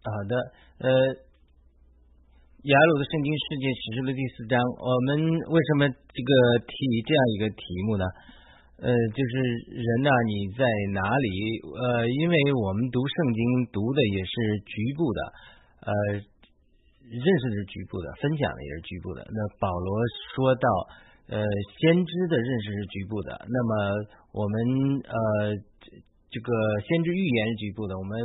[0.00, 0.32] 好的，
[0.80, 0.88] 呃，
[2.64, 5.12] 雅鲁的圣经世界启示录第四章，我们
[5.44, 6.32] 为什么这个
[6.64, 6.72] 提
[7.04, 8.04] 这样一个题目呢？
[8.80, 9.32] 呃，就是
[9.76, 10.64] 人呐，你在
[10.96, 11.28] 哪里？
[11.68, 13.40] 呃，因为我们读圣经
[13.76, 14.32] 读的也是
[14.64, 15.20] 局部的，
[15.84, 15.92] 呃，
[17.04, 19.20] 认识是局部的，分享的也是局部的。
[19.28, 20.00] 那保罗
[20.32, 20.68] 说到，
[21.28, 21.44] 呃，
[21.76, 23.72] 先知的认识是局部的，那么
[24.32, 24.56] 我们
[25.04, 25.60] 呃，
[26.32, 26.48] 这个
[26.88, 28.16] 先知预言是局部的，我们。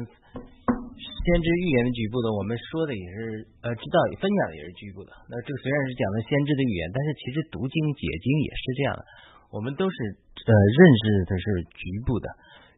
[1.26, 5.10] 先知预言的局部的，我们说的也是呃，知道分享的也是局部的。
[5.26, 9.02] 那这个虽然是讲的先知的预言，但是其实读经解经也是这样的。
[9.50, 12.30] 我们都是呃认识的是局部的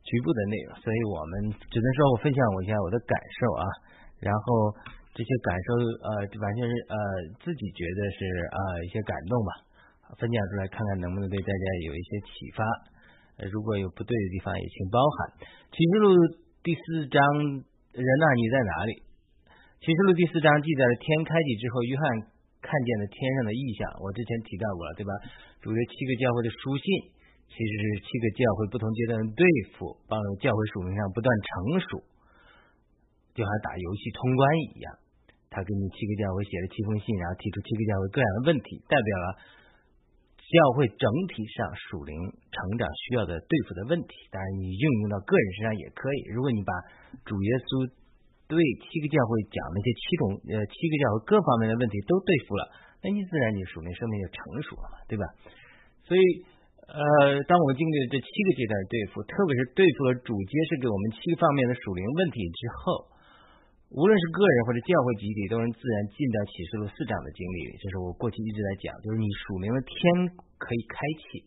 [0.08, 3.64] 局部的内容，所以我们只能说我分享我一下我的感受啊，
[4.24, 4.72] 然后
[5.12, 5.68] 这些感受
[6.08, 6.08] 呃
[6.40, 6.96] 完全是呃
[7.44, 9.52] 自己觉得是啊一些感动吧，
[10.16, 12.64] 分享出来看看能不能对大家有一些启发。
[13.52, 15.44] 如果有不对的地方也请包涵。
[15.76, 16.16] 启示录
[16.64, 17.20] 第四章。
[17.98, 18.92] 人呐，你在哪里？
[19.82, 22.30] 启示录第四章记载了天开启之后，约翰
[22.62, 23.90] 看见了天上的异象。
[24.06, 25.10] 我之前提到过了，对吧？
[25.66, 26.86] 主的七个教会的书信，
[27.50, 29.42] 其实是七个教会不同阶段的对
[29.74, 32.06] 付，帮助教会属灵上不断成熟，
[33.34, 34.46] 就好像打游戏通关
[34.78, 34.94] 一样。
[35.50, 39.26] 他给你七个教会写了七封信，然后提出七个教会各样的问题，代表了
[40.48, 42.16] 教会整体上属灵
[42.56, 44.16] 成长需要的对付的问题。
[44.32, 46.32] 当然，你应用到个人身上也可以。
[46.32, 46.72] 如果你把
[47.28, 47.84] 主耶稣
[48.48, 50.24] 对七个教会讲那些七种
[50.56, 52.64] 呃七个教会各方面的问题都对付了，
[53.04, 55.28] 那你自然你属灵生命就成熟了嘛，对吧？
[56.08, 56.24] 所以
[56.88, 63.12] 呃，当我们经历了这七个阶段对付，特别是对付了主揭示给我们七个方面的属灵问题之后，
[63.92, 67.72] 无论是个人或者教会集体，都能自然进到启示录四章的经历。
[67.80, 69.96] 这是我过去一直在讲，就是你署名的天
[70.60, 71.46] 可以开启，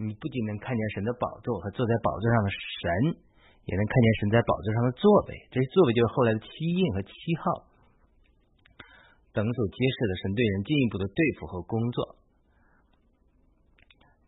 [0.00, 3.30] 你不仅能看见神的宝座和坐在宝座上的神。
[3.62, 7.70] 也能看见神在宝座上的座位，这些座位就是后来的七印和七号
[9.30, 12.18] 等所揭示的神对人进一步的对付和工作。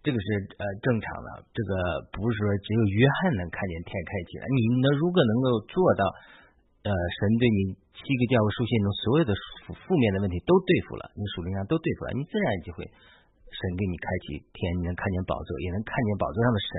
[0.07, 4.47] 这个是呃正常的，这个不是说只有约翰能看见天开启了。
[4.47, 6.07] 你呢，如果能够做到，
[6.85, 7.59] 呃，神对你
[7.97, 9.33] 七个教会书信中所有的
[9.65, 12.85] 负负面的问题都对付了，你属灵上都对付了，你自然就会。
[13.55, 16.71] 神给你开启天，你能看见宝座，也能看见宝座上的神，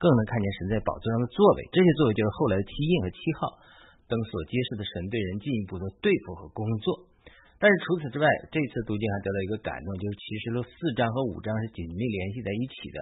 [0.00, 1.68] 更能看见神在宝座上的座位。
[1.68, 3.60] 这些座位就是后来的七印和七号
[4.08, 7.12] 等所揭示的神对人进一步的对付和工作。
[7.60, 12.98] 但是除此之外，这次读经还得到一个感动，就是启示录四章和五章是紧密联系在一起的。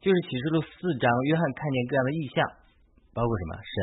[0.00, 2.40] 就是启示录四章，约翰看见各样的意象，
[3.12, 3.52] 包括什么？
[3.60, 3.76] 神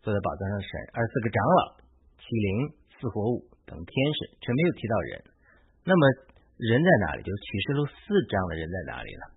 [0.00, 1.60] 坐在宝座上的神，二十四个长老、
[2.18, 2.48] 麒麟、
[2.96, 5.12] 四活物等天使，却没有提到人。
[5.84, 6.02] 那么。
[6.60, 7.24] 人在哪里？
[7.24, 9.32] 就是启示录四章的人在哪里了？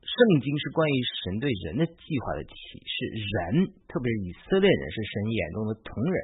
[0.00, 2.56] 圣经是关于神对人的计划的启
[2.88, 6.16] 示，人特别是以色列人是神眼中的同人。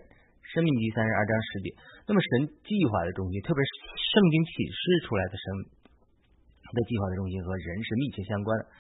[0.49, 1.77] 生命记三十二章十节。
[2.09, 5.45] 那么神计划的中心，特别是圣经启示出来的神
[6.73, 8.73] 的计划的中心和人是密切相关的。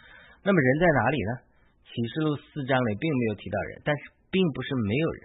[0.48, 1.32] 那么人在哪里呢？
[1.91, 5.23] 启示录四章里并没有提到人，但是并不是没有人。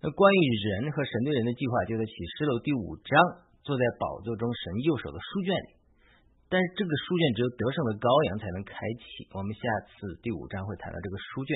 [0.00, 3.44] 那关于人和神对人的计划，就在启示录第五章。
[3.58, 5.76] 坐在宝座中神右手的书卷里，
[6.48, 9.28] 但是这个书卷只有得胜的羔羊才能开启。
[9.36, 9.60] 我们下
[9.92, 11.52] 次第五章会谈到这个书卷，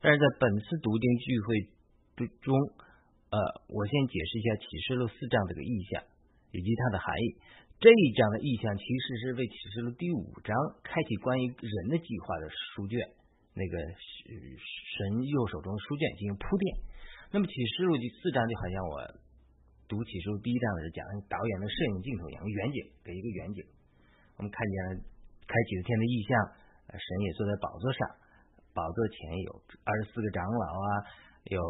[0.00, 1.48] 但是在本次读经聚会
[2.40, 2.56] 中，
[3.28, 3.36] 呃，
[3.68, 6.00] 我先解释一下启示录四章这个意象
[6.48, 7.36] 以及它的含义。
[7.76, 13.04] 这一章的意象其实是为启示录第五章开启关于人的计划的书卷，
[13.54, 16.64] 那个神右手中的书卷进行铺垫。
[17.32, 18.94] 那么启示录第四章就好像我。
[19.84, 23.60] 读启示录第一章的时候讲导演的摄影镜头一样，远景给一个远景，
[24.38, 24.88] 我们看见了
[25.44, 26.32] 开启的天的意象，
[26.88, 28.00] 神也坐在宝座上，
[28.72, 30.88] 宝座前有二十四个长老啊，
[31.52, 31.60] 有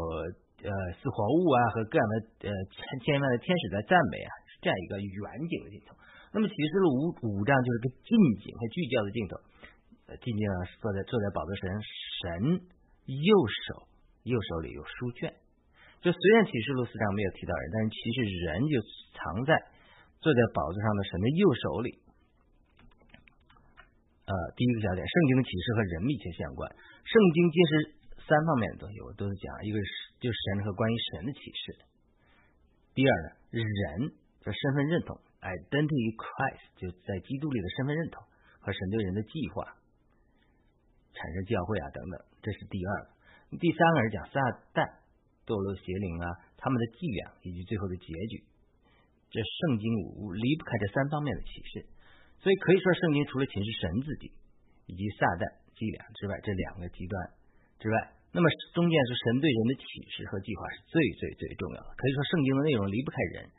[0.62, 2.14] 呃四活物啊和各样的
[2.46, 5.98] 呃千千万的天使在赞美啊，是这样一个远景的镜头。
[6.30, 7.02] 那么启示录五
[7.34, 8.14] 五章就是个近
[8.46, 9.34] 景和聚焦的镜头，
[10.20, 10.42] 近景
[10.80, 12.66] 坐在坐在宝座神神
[13.06, 13.32] 右
[13.66, 13.88] 手
[14.24, 15.32] 右手里有书卷。
[16.04, 18.76] 就虽然启示录四章没有提到人，但是其实人就
[19.16, 19.56] 藏在
[20.20, 21.88] 坐在宝座上的神的右手里。
[24.24, 26.64] 呃，第一个小点，圣经的启示和人密切相关。
[27.04, 27.72] 圣经揭示
[28.24, 29.90] 三方面的东西，我都是讲，一个是
[30.20, 31.64] 就是神和关于神的启示。
[32.94, 38.24] 第二呢，人的身份认同，identity Christ，就在基督里的身份认同
[38.60, 39.76] 和神对人的计划，
[41.14, 43.58] 产生教会啊等等，这是第二个。
[43.58, 44.36] 第三个是讲撒
[44.74, 45.02] 旦。
[45.44, 46.26] 堕落邪灵啊，
[46.56, 48.40] 他们的伎俩以及最后的结局，
[49.28, 51.84] 这圣经无离不开这三方面的启示，
[52.40, 54.32] 所以可以说圣经除了启示神自己
[54.88, 55.44] 以及撒旦
[55.76, 57.12] 伎俩之外，这两个极端
[57.76, 57.96] 之外，
[58.32, 59.84] 那么中间是神对人的启
[60.16, 61.92] 示和计划是最最最重要的。
[61.92, 63.52] 可以说，圣经的内容离不开人。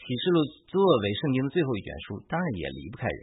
[0.00, 0.40] 启示录
[0.72, 3.20] 作为圣经的最后一卷书，当然也离不开人。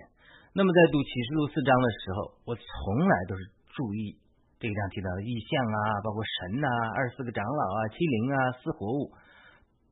[0.53, 2.69] 那么在读启示录四章的时候，我从
[3.09, 3.41] 来都是
[3.75, 4.17] 注意
[4.61, 9.11] 这个章提到的意象啊，包括神呐、二十四个长老啊、七灵啊、四活物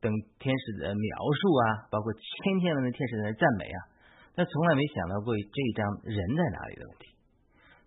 [0.00, 3.78] 等天使的描述啊，包括千千万万的天使的赞美啊，
[4.34, 7.10] 但从来没想到过这一章人在哪里的问题。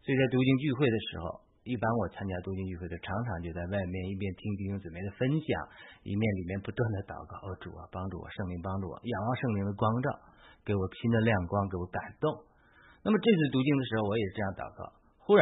[0.03, 1.44] 所以在读经聚会的时候。
[1.65, 5.50] 一般我参加读经聚会的，常常就在外面一边听弟兄姊妹的分享，
[6.06, 10.13] 一面里面不断的祷告，哦主啊帮助我，圣灵帮助我，仰望圣灵的光照，
[10.62, 12.30] 给我新的亮光，给我感动。
[13.01, 14.94] 那么这次读经的时候，我也是这样祷告。
[15.25, 15.41] 忽然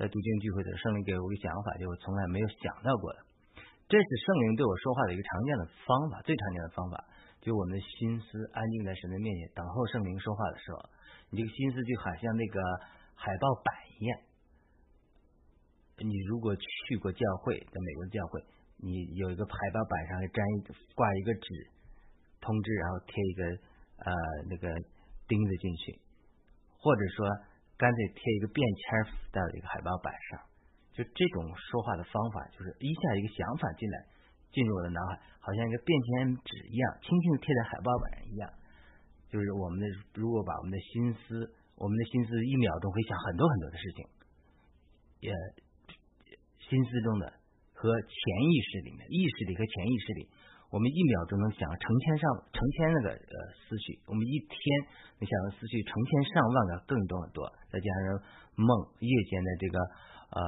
[0.00, 3.20] 在读经聚会的时候圣灵给我一个想法，就我从来没有想到过的，
[3.84, 6.96] 这是圣灵对我说话的一个常见的方法，最常见的方法，
[7.44, 10.80] 就我们的心思安静在神的面前等候圣灵说话的时候，
[11.28, 12.56] 你这个心思就好像那个
[13.12, 13.68] 海报板
[14.00, 14.12] 一样。
[16.00, 18.40] 你如果去过教会，在美国的教会，
[18.80, 21.68] 你有一个海报板上粘一个挂一个纸
[22.40, 23.44] 通知，然后贴一个
[24.00, 24.08] 呃
[24.48, 24.72] 那个
[25.28, 26.00] 钉子进去，
[26.80, 27.28] 或者说
[27.80, 28.84] 干脆贴一个便签
[29.32, 30.36] 到一个海报板上，
[30.92, 33.96] 就这种说话的方法，就是一下一个想法进来，
[34.52, 38.44] 进入我的脑海，好像一个便签纸一样，轻轻的贴在海报板上一样。
[39.32, 41.48] 就是我们的如果把我们的心思，
[41.80, 43.98] 我们的心思一秒钟会想很多很多的事情，
[45.24, 45.32] 也。
[46.70, 47.26] 心思中的
[47.74, 48.14] 和潜
[48.46, 50.28] 意识里面，意识里和潜意识里，
[50.70, 52.24] 我们一秒钟能想成千上
[52.54, 54.58] 成千那个呃思绪，我们一天
[55.18, 57.42] 能想的思绪成千上万个更多很多，
[57.74, 58.22] 再加上
[58.54, 58.70] 梦
[59.02, 59.76] 夜间的这个
[60.30, 60.38] 呃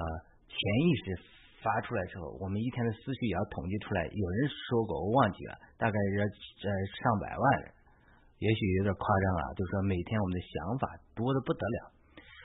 [0.47, 1.05] 潜意识
[1.59, 4.07] 发出来之后，我们一天的思绪也要统计出来。
[4.07, 6.71] 有人说过，我忘记了，大概是呃
[7.03, 7.75] 上百万人，
[8.39, 10.87] 也许有点夸张啊，就是说每天我们的想法
[11.19, 11.79] 多的不得了，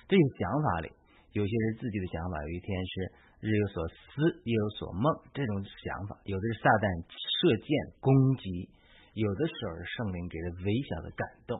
[0.10, 0.90] 这些想法里。
[1.34, 2.94] 有些是自己的想法，有一天是
[3.40, 7.70] 日有所思，夜有所梦，这种想法，有的是撒旦射箭
[8.02, 8.10] 攻
[8.42, 8.66] 击，
[9.14, 11.54] 有的时候是圣灵给人微小的感动，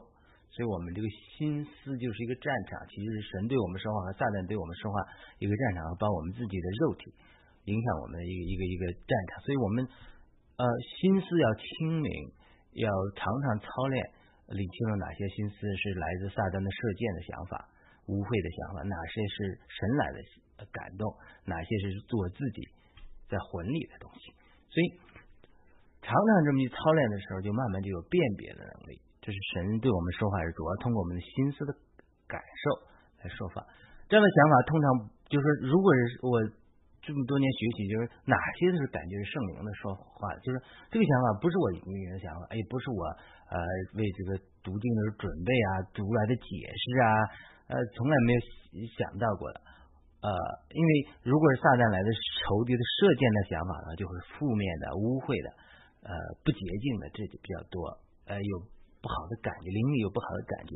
[0.50, 1.06] 所以我们这个
[1.38, 4.98] 心思就是一个战场，其实是神对我们说话和撒旦对我们说话
[5.38, 7.14] 一个战场，把我们自己的肉体
[7.70, 9.86] 影响我们的一个一个一个战场，所以我们
[10.58, 10.64] 呃
[10.98, 12.10] 心思要清明，
[12.74, 14.02] 要常常操练，
[14.50, 17.70] 理清了哪些心思是来自撒旦的射箭的想法。
[18.08, 19.36] 污秽的想法，哪些是
[19.68, 20.18] 神来的
[20.72, 21.06] 感动，
[21.44, 22.62] 哪些是做自己
[23.28, 24.32] 在魂里的东西。
[24.68, 24.86] 所以
[26.02, 29.00] 常常这么去操练的时候，就慢慢就有辨别的能力。
[29.20, 31.74] 这是神对我们说话是主要通过我们的心思的
[32.26, 32.64] 感受
[33.20, 33.60] 来说话。
[34.08, 34.84] 这样的想法通常
[35.28, 36.32] 就是，如果是我
[37.04, 40.56] 这么多年学习，就是哪些是感觉是圣灵的说话，就是
[40.88, 43.04] 这个想法不是我一个人的想法，也不是我
[43.52, 43.56] 呃
[44.00, 47.08] 为这个读经的准备啊读来的解释啊。
[47.68, 48.40] 呃，从来没有
[48.96, 49.60] 想到过的，
[50.18, 50.28] 呃，
[50.74, 50.90] 因为
[51.22, 52.08] 如果是撒旦来的
[52.42, 55.48] 仇敌的射箭的想法呢，就会负面的、污秽的、
[56.02, 56.10] 呃
[56.42, 57.78] 不洁净的，这就比较多，
[58.26, 58.54] 呃，有
[58.98, 60.74] 不好的感觉，灵里有不好的感觉。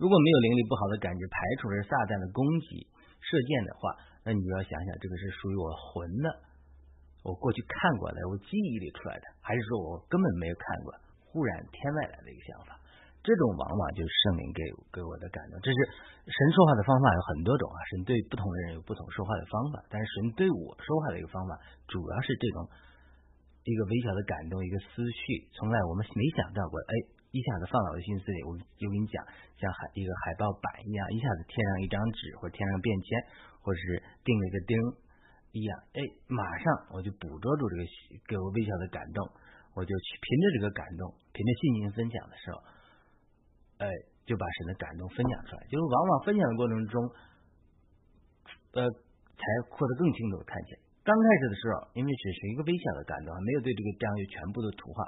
[0.00, 2.88] 如果没有灵里不好的感觉，排除了撒旦的攻击、
[3.20, 3.92] 射箭的话，
[4.24, 6.28] 那你就要想想，这个是属于我魂的，
[7.20, 10.88] 我过去看过的，我记忆里出来的，还是说我根本没有看过，
[11.28, 12.79] 忽然天外来的一个想法。
[13.20, 14.60] 这种往往就是圣灵给
[14.92, 15.60] 给我的感动。
[15.60, 15.78] 这是
[16.24, 19.84] 神说话的方法有很多种啊，神对不同的人有不同说话的方法。
[19.92, 21.52] 但是神对我说话的一个方法，
[21.84, 22.64] 主要是这种
[23.68, 26.80] 一个微小的感动，一个思绪，从来我们没想到过。
[26.80, 26.92] 哎，
[27.28, 29.20] 一下子放到我的心思里，我就跟你讲，
[29.60, 33.08] 像海一个海报板一样，一下子贴上一张纸，或者贴上便签，
[33.60, 34.72] 或者是钉了一个钉
[35.52, 35.70] 一样。
[35.92, 36.64] 哎，马上
[36.96, 37.82] 我就捕捉住这个
[38.24, 39.20] 给我微小的感动，
[39.76, 42.56] 我就去凭着这个感动，凭着信心分享的时候。
[43.80, 43.88] 哎，
[44.28, 46.94] 就把神的感动分享出来，就是往往分享的过程中，
[48.76, 50.76] 呃，才获得更清楚的看见。
[51.00, 55.00] 刚开始的时候，因为只是一个微小的感动，没有对这个章鱼全部的图画，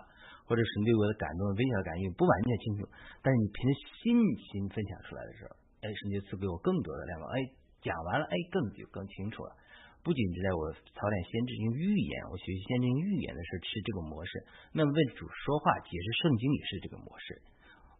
[0.48, 2.88] 或者神对我的感动微小的感应不完全清楚。
[3.20, 3.60] 但是你凭
[4.00, 4.02] 信
[4.40, 5.52] 心分享出来的时候，
[5.84, 7.28] 哎，神就赐给我更多的亮光。
[7.36, 7.36] 哎，
[7.84, 9.52] 讲完了，哎，更就更清楚了。
[10.00, 14.32] 不仅是在我操练先知性预言，我学习先知性预言的时候是这个模式，
[14.72, 17.51] 那么为主说话解释圣经也是这个模式。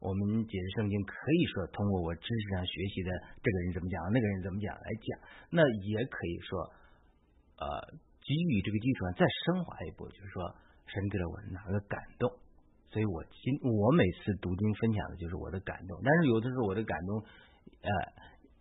[0.03, 5.07] 我们解释圣经可以说通过我知识上学习的这个人怎么讲，那个人怎么讲来讲，
[5.55, 6.59] 那也可以说，
[7.63, 10.43] 呃，基于这个基础上再升华一步，就是说
[10.91, 12.27] 神给了我哪个感动，
[12.91, 17.23] 所以我今我每次读经分享的就是我的感动，但是有的时候我的感动，
[17.87, 17.91] 呃，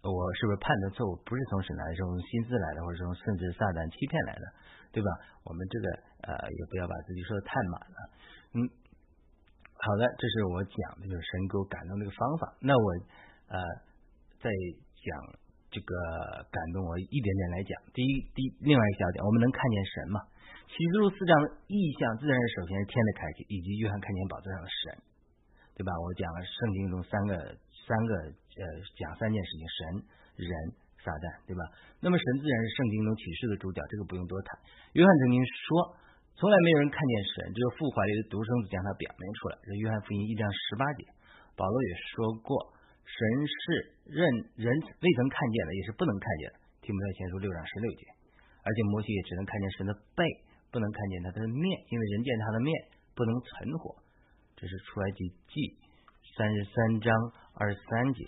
[0.05, 1.17] 我是不是判断错误？
[1.25, 4.45] 不是从神来的，是从心思来的，或者从甚至撒旦欺骗来的，
[4.93, 5.09] 对吧？
[5.41, 5.85] 我们这个
[6.21, 7.97] 呃，也不要把自己说的太满了，
[8.53, 8.69] 嗯。
[9.81, 12.53] 好的，这是我讲的就是神给我感动这个方法。
[12.61, 12.87] 那我
[13.49, 13.57] 呃，
[14.37, 14.45] 在
[15.01, 15.09] 讲
[15.73, 15.89] 这个
[16.53, 17.73] 感动我一点点来讲。
[17.89, 20.21] 第一，第另外一小点，我们能看见神吗？
[20.69, 25.01] 启示录四章的意象，自然是首先是天的开启，以及约翰看见宝座上的神，
[25.73, 25.89] 对吧？
[25.97, 27.33] 我讲了圣经中三个
[27.81, 28.13] 三个
[28.61, 28.63] 呃
[29.01, 29.79] 讲三件事情：神、
[30.45, 30.53] 人、
[31.01, 31.65] 撒旦，对吧？
[32.05, 34.61] 那么神自然是圣经中启示的主角，这个不用多谈。
[34.93, 35.97] 约翰曾经说，
[36.41, 39.61] 从来没有人看见神，只有父怀里的独生子将他表明出来。
[39.61, 41.05] 这约翰福音一章十八节，
[41.53, 42.57] 保罗也说过。
[43.05, 43.61] 神是
[44.09, 44.25] 任
[44.57, 46.57] 人未曾看见的，也是不能看见的。
[46.81, 48.09] 提摩太前书六章十六节，
[48.65, 50.25] 而且摩西也只能看见神的背，
[50.73, 51.61] 不能看见他的面，
[51.93, 52.73] 因为人见他的面
[53.13, 54.01] 不能存活。
[54.57, 55.53] 这是出埃及记
[56.33, 56.73] 三十三
[57.05, 57.13] 章
[57.53, 58.25] 二十三节。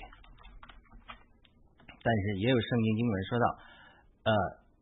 [1.97, 3.45] 但是也有圣经经文说到，
[4.29, 4.31] 呃，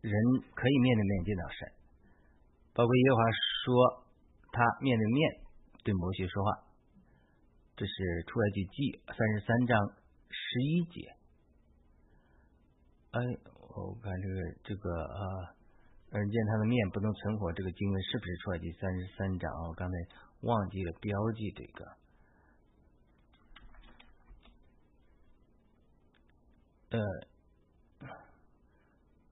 [0.04, 0.12] 人
[0.52, 1.60] 可以面对面见到神，
[2.74, 3.24] 包括耶和华
[3.63, 4.06] 说
[4.51, 5.42] 他面对面
[5.84, 6.68] 对摩西说话。
[7.75, 9.78] 这是出埃及记三十三章
[10.30, 11.16] 十一节。
[13.12, 13.20] 哎，
[13.75, 15.56] 我看这个这个啊，
[16.12, 19.51] 人见他的面不能存活，这个经文是不是出埃及三十三章？
[19.68, 19.98] 我刚才
[20.42, 21.98] 忘记了标记这个。
[26.92, 27.00] 呃，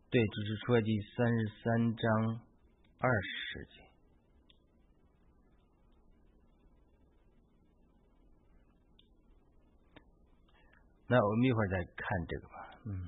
[0.09, 2.41] 对，这是出埃及三十三章
[2.99, 3.81] 二十节。
[11.07, 12.69] 那我们一会儿再看这个吧。
[12.85, 13.07] 嗯，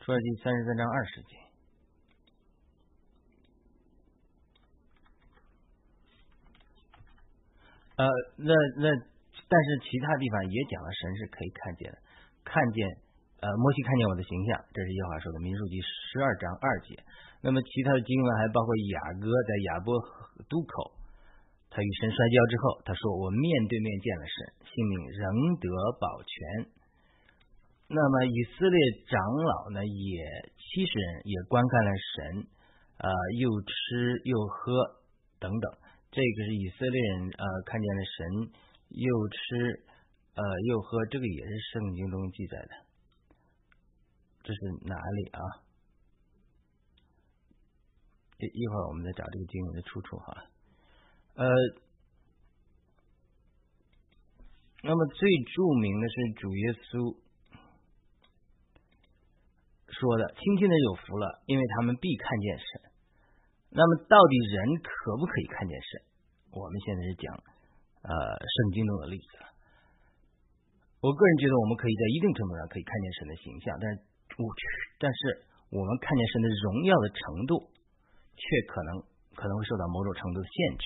[0.00, 1.36] 出来第三十三章二十节。
[7.96, 8.04] 呃，
[8.36, 8.90] 那那
[9.48, 11.98] 但是其他地方也讲了，神是可以看见的，
[12.44, 12.86] 看见
[13.40, 17.02] 呃，摩西看见我的形象，这是耶和华说的，民数记十二章二节。
[17.46, 19.94] 那么其他的经文还包括雅各在亚伯
[20.50, 20.98] 渡口。
[21.70, 25.68] 他与神摔跤之后，他说：“我面对面见了神，性命仍得
[26.00, 26.34] 保全。”
[27.86, 32.46] 那么以色列长老呢，也七十人也观看了神，
[32.98, 34.98] 呃，又吃又喝
[35.38, 35.70] 等等。
[36.10, 38.50] 这个是以色列人呃看见了神，
[38.90, 39.86] 又吃
[40.34, 42.70] 呃又喝，这个也是圣经中记载的。
[44.42, 45.40] 这是哪里啊？
[48.38, 50.44] 一一会儿我们再找这个经文的出处哈。
[51.36, 51.46] 呃，
[54.82, 57.16] 那么最著名的是主耶稣
[59.88, 62.68] 说的：“亲近的有福了，因为他们必看见神。”
[63.72, 66.00] 那么，到底人可不可以看见神？
[66.52, 67.28] 我们现在是讲
[68.04, 69.32] 呃圣经中的例子。
[71.00, 74.00] 我个人觉得，我们可以在一定程度上可以看见神的形象，但是
[74.40, 74.48] 我
[74.96, 75.18] 但是
[75.68, 77.52] 我们看见神的荣耀的程度，
[78.36, 79.00] 却可能
[79.34, 80.84] 可能会受到某种程度的限制。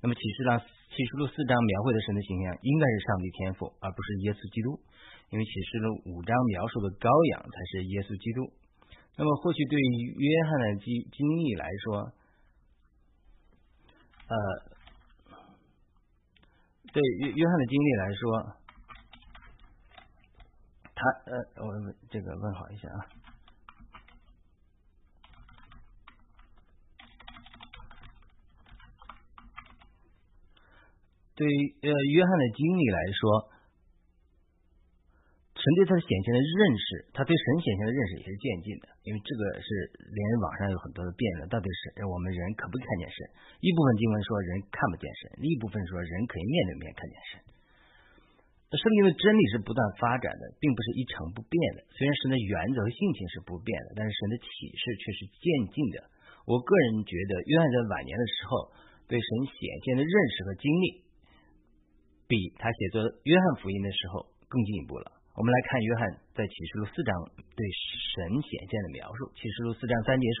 [0.00, 0.50] 那么启示录
[0.92, 4.76] 启示录四章描绘的神的形象应该是上帝天赋，而不是耶稣基督，
[5.32, 8.44] 因为启示录五章描述的羔羊才是耶稣基督。
[9.16, 12.12] 那么或许对于约翰的经经历来说，
[14.28, 14.36] 呃，
[16.92, 18.22] 对约约翰的经历来说，
[20.92, 21.00] 他
[21.32, 21.32] 呃，
[21.64, 21.72] 我
[22.10, 23.15] 这个问好一下啊。
[31.36, 33.52] 对于呃约翰的经历来说，
[35.56, 39.68] 神对他的显现的认识，他对神显现的认识也是渐进的，因为这个是
[40.00, 43.18] 连网上有很多的辩论，到底是我们人可不可以看见神？
[43.60, 47.30] 一部分经文说人看不见神，另一部分说人可以面对面看见神。
[48.68, 51.84] 那圣经的真理是不断发展的，并不是一成不变的。
[51.92, 56.04] 虽然神的原则和性情是不变的，但是神的启示却是渐进的。
[56.48, 58.72] 我个人觉得，约翰在晚年的时候
[59.08, 61.05] 对神显现的认识和经历。
[62.26, 65.14] 比他写作《约翰福音》的时候更进一步了。
[65.36, 66.00] 我们来看约翰
[66.32, 67.12] 在启示录四章
[67.54, 69.28] 对神显现的描述。
[69.36, 70.24] 启示录四章三节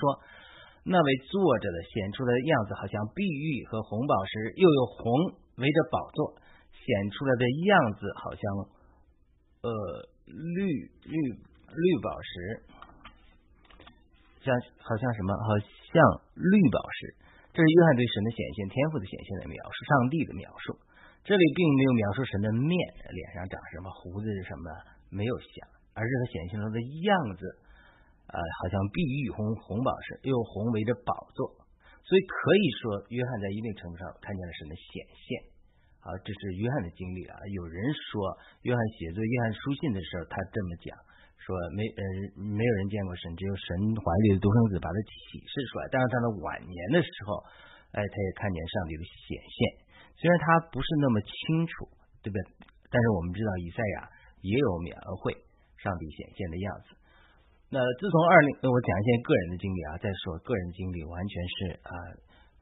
[0.88, 6.40] 那位坐着的显出来的样子，好像碧玉和红宝石，又有红围着宝座，
[6.72, 8.42] 显出来的样子好像
[9.68, 9.68] 呃
[10.24, 10.64] 绿
[11.04, 12.32] 绿绿宝石，
[14.40, 14.48] 像
[14.80, 15.36] 好像什么？
[15.44, 15.96] 好像
[16.34, 17.20] 绿宝石。
[17.52, 20.72] 这是约翰对神的显现、天赋的显现的描述，上帝的描述。”
[21.26, 22.70] 这里并没有描述神的面，
[23.10, 24.70] 脸上长什么胡子是什么，
[25.10, 27.42] 没有像，而是他显现出的样子，
[28.30, 31.66] 呃，好像碧玉红红宝石，又红围着宝座，
[32.06, 35.26] 所以可以说，约翰在一定程度上看见了神的显现。
[35.98, 37.34] 好，这是约翰的经历啊。
[37.42, 38.22] 有人说，
[38.62, 40.94] 约翰写作约翰书信的时候，他这么讲，
[41.42, 42.02] 说没呃
[42.38, 43.66] 没有人见过神，只有神
[43.98, 45.90] 怀里的独生子把他启示出来。
[45.90, 47.42] 但是他的晚年的时候，
[47.90, 49.85] 哎，他也看见上帝的显现。
[50.16, 51.32] 虽然他不是那么清
[51.68, 51.88] 楚，
[52.24, 52.68] 对不对？
[52.88, 54.08] 但是我们知道以赛亚
[54.40, 55.34] 也有描绘
[55.76, 56.96] 上帝显现的样子。
[57.68, 61.92] 那自从二零，我讲一些个人的经历啊，再说个人经历完全是啊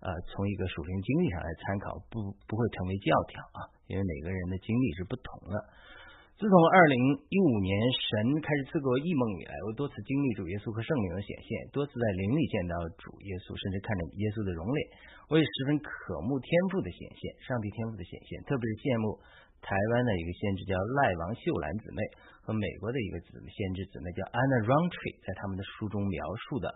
[0.01, 5.55] 呃从一个属灵经历上来参考，不不会成为教条啊，因为每个人的经历是不同的。
[6.35, 6.99] 自从二零
[7.31, 14.83] 一五年神开始赐给我异梦以来，我多次经历主耶稣和圣灵的显现，多次在灵里见到主耶稣，甚至看着耶稣的容脸，
[15.31, 19.15] 我也十分渴慕天赋的显现，上帝天赋的显现，特别是羡慕。
[19.63, 22.03] 台湾的一个先知叫赖王秀兰姊妹，
[22.43, 26.19] 和美国的一个姊先知姊妹叫 Anna Rountree，在他们的书中描
[26.51, 26.67] 述的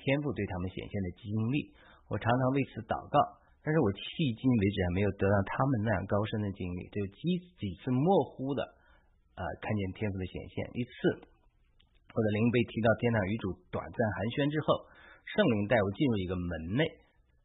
[0.00, 1.76] 天赋对他们显现的经历，
[2.08, 3.20] 我常常为此祷告，
[3.60, 7.20] 但是我迄今为止还没有得到他们那样高深的经历，就几
[7.60, 8.64] 几次模糊的
[9.34, 10.54] 呃看见天赋的显现。
[10.74, 10.92] 一次，
[12.14, 14.86] 我的灵被提到天堂与主短暂寒暄之后，
[15.26, 16.86] 圣灵带我进入一个门内，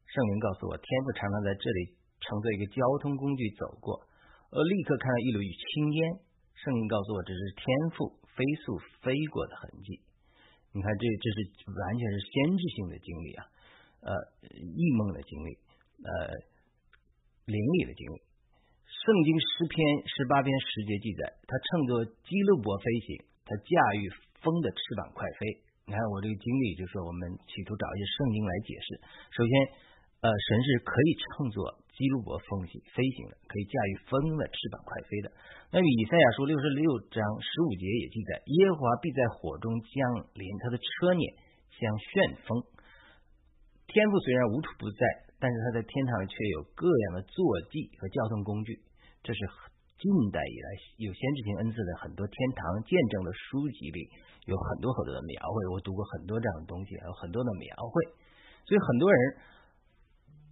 [0.06, 4.06] 圣灵告诉我，天赋常常在这里乘坐一个交通工具走过。
[4.50, 6.18] 我立刻看到一缕青烟，
[6.54, 10.02] 圣灵告诉我这是天赋飞速飞过的痕迹。
[10.70, 11.38] 你看，这这是
[11.70, 13.42] 完全是先知性的经历啊，
[14.06, 14.10] 呃，
[14.54, 15.58] 异梦的经历，
[16.02, 16.10] 呃，
[17.46, 18.29] 灵里的经历。
[19.00, 23.16] 圣经诗篇十八篇十节记载，他乘坐基路伯飞行，
[23.48, 24.08] 他驾驭
[24.44, 25.64] 风的翅膀快飞。
[25.88, 28.88] 你看我这个经历，就是说我们企图找一些圣经来解释。
[29.36, 29.52] 首先。
[30.20, 35.32] 呃，神是可以乘坐基路伯风行飞行的，可以驾驭风的翅膀快飞的。
[35.72, 39.96] 那么以赛亚书六十六章十五节也记载，耶和华必在火中降
[40.36, 41.24] 临，他的车辇
[41.72, 42.60] 像旋风。
[43.88, 45.00] 天赋虽然无处不在，
[45.40, 47.40] 但是他在天堂却有各样的坐
[47.72, 48.76] 骑和交通工具。
[49.22, 49.40] 这是
[49.98, 54.00] 近代以来有先知性恩赐的很多天堂见证的书籍里
[54.46, 55.56] 有很多很多的描绘。
[55.72, 57.94] 我读过很多这样的东西，有很多的描绘。
[58.64, 59.20] 所以很多人。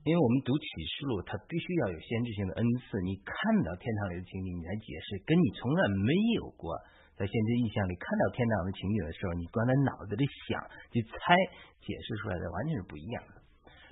[0.06, 2.96] 因为我们读启示录，它必须要有先知性的恩赐。
[3.04, 6.08] 你看到天堂里的情景，你来解释，跟你从来没
[6.40, 6.72] 有过
[7.12, 11.37] 在先知意象里看到天堂的情景的时候，你光在脑子里想去猜
[11.84, 13.42] 解释出来的，完全是不一样的。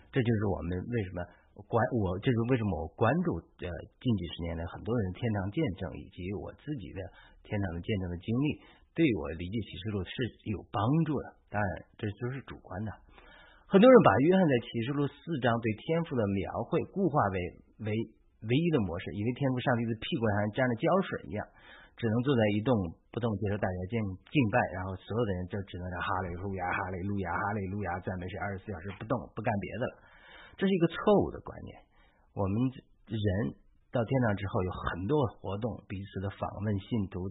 [0.08, 1.20] 这就是我们为什么
[1.64, 3.66] 关我，这是为什么我关注呃
[3.96, 7.00] 近几十年来很多人天堂见证，以及我自己的
[7.48, 8.60] 天堂的见证的经历，
[8.92, 10.12] 对我理解启示录是
[10.52, 11.32] 有帮助的。
[11.48, 12.92] 当然，这都是主观的。
[13.66, 17.36] 很多人把约翰在启示录四章对天赋的描绘固化为
[17.82, 17.90] 为
[18.44, 21.42] 唯一的模式，以为天赋上帝的屁股上沾了胶水一样，
[21.96, 22.76] 只能坐在一动
[23.10, 23.96] 不动接受大家敬
[24.28, 29.94] 敬拜，然后所有的人就只能在哈利路亚哈利路亚哈利路亚赞美神二十四小时不动不干别的了。
[30.56, 31.76] 这是一个错误的观念。
[32.34, 32.56] 我们
[33.08, 33.54] 人
[33.92, 37.30] 到天堂之后有很多活动，彼此的访问信徒。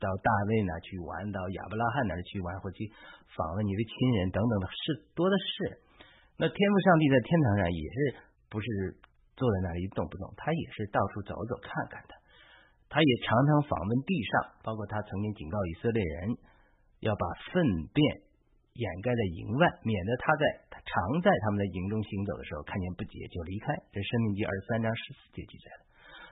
[0.00, 2.88] 到大卫那去玩，到亚伯拉罕那去玩，或去
[3.36, 5.76] 访问你的亲人等等的事多的是。
[6.40, 7.96] 那天父上帝在天堂上也是
[8.48, 8.96] 不是
[9.36, 12.16] 坐在那里一动不动，他也是到处走走看看的。
[12.88, 14.32] 他也常常访问地上，
[14.64, 16.32] 包括他曾经警告以色列人
[17.04, 17.60] 要把粪
[17.92, 18.00] 便
[18.74, 23.74] 掩盖在营外，免得他在他常在他们的营中行走的时候看见不洁就离开。
[23.90, 25.82] 这《生命记》二十三章十四节记载的。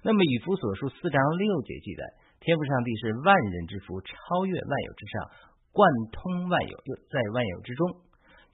[0.06, 2.02] 那么以弗所书四章六节记载。
[2.38, 5.14] 天赋上帝是万人之福，超越万有之上，
[5.74, 5.82] 贯
[6.14, 7.82] 通万有，又在万有之中。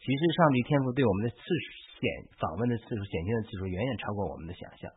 [0.00, 1.44] 其实，上帝天赋对我们的次
[2.00, 2.00] 显
[2.40, 4.88] 访问的次数、显现的次数，远远超过我们的想象。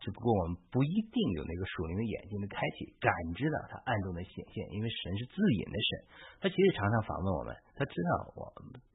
[0.00, 4.64] 只不过，我们不一定有那个属灵的眼睛的开启，感知到他暗中的显现。
[4.72, 5.90] 因为神是自隐的神，
[6.40, 8.48] 他其实常常访问我们，他知道我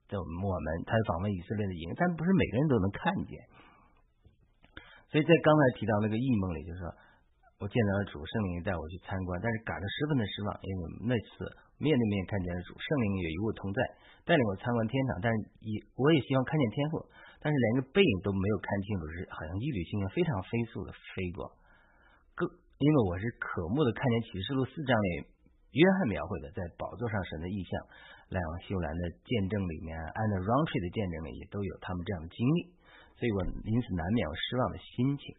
[0.10, 3.38] 的我们，他访问以色列的营，但不是每个人都能看见。
[5.13, 6.89] 所以在刚才提到那个异梦里，就是说。
[7.56, 11.48] 我见到了主圣灵带我去参观，但是感到十分的失望，因为那次
[11.80, 13.80] 面对面看见了主圣灵也与我同在，
[14.28, 15.24] 带领我参观天堂。
[15.24, 17.00] 但是也我也希望看见天赋，
[17.46, 21.54] 但是连个背影都没有看清楚，是好像一缕青烟非常飞速的飞过。
[22.34, 22.50] 更
[22.82, 25.30] 因为我是渴慕的看见启示录四章里
[25.78, 27.70] 约翰描绘的在宝座上神的意象，
[28.34, 32.74] 赖王修兰的见证里面，安德 Rountree 的见证里也都有他们这样的经历，
[33.14, 35.38] 所以我因此难免有失望的心情。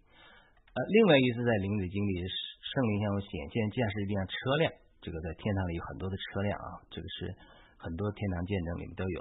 [0.62, 4.70] 呃，另外一次在灵里经历，圣灵向我显现驾驶一辆车辆，
[5.02, 7.34] 这个在天堂里有很多的车辆啊，这个是
[7.82, 9.18] 很多天堂见证里面都有。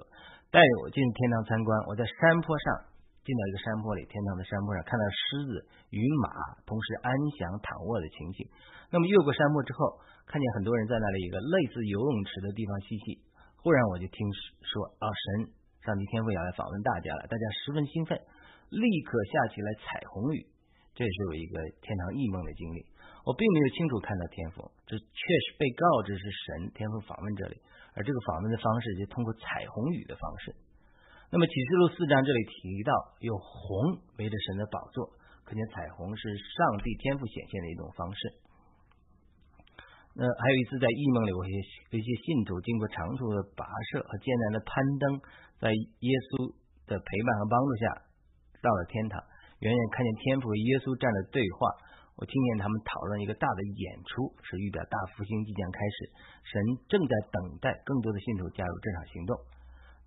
[0.55, 2.87] 带我进天堂参观，我在山坡上
[3.27, 6.31] 进到一个山坡里，天堂的山坡上看到狮子与马
[6.63, 8.47] 同时安详躺卧的情景。
[8.87, 13.19] 那么越过山坡之后，看见很多人在那里一个类似游泳池的地方嬉戏。
[13.59, 14.15] 忽然我就听
[14.63, 15.51] 说，啊，神
[15.83, 18.15] 上帝天父要来访问大家了，大家十分兴奋，
[18.71, 20.39] 立刻下起来彩虹雨。
[20.95, 22.79] 这也是我一个天堂异梦的经历，
[23.27, 25.19] 我并没有清楚看到天赋，这确
[25.51, 27.59] 实被告知是神天赋访问这里，
[27.95, 30.53] 而这个访问的方式就通过彩虹雨的方式。
[31.31, 35.09] 那么启示录四章这里提到有红围着神的宝座，
[35.43, 38.19] 可见彩虹是上帝天赋显现的一种方式。
[40.13, 45.03] 那还有一次在异梦里，我一些一些信徒经过长途的跋涉和艰难的攀登，
[45.59, 46.55] 在耶稣
[46.87, 47.83] 的陪伴和帮助下
[48.63, 49.19] 到了天堂，
[49.59, 51.59] 远远看见天父和耶稣站的对话。
[52.15, 55.97] 我听见他们讨论一个大的演出，是预表大复兴即将开始，
[56.47, 56.55] 神
[56.87, 59.35] 正在等待更多的信徒加入这场行动。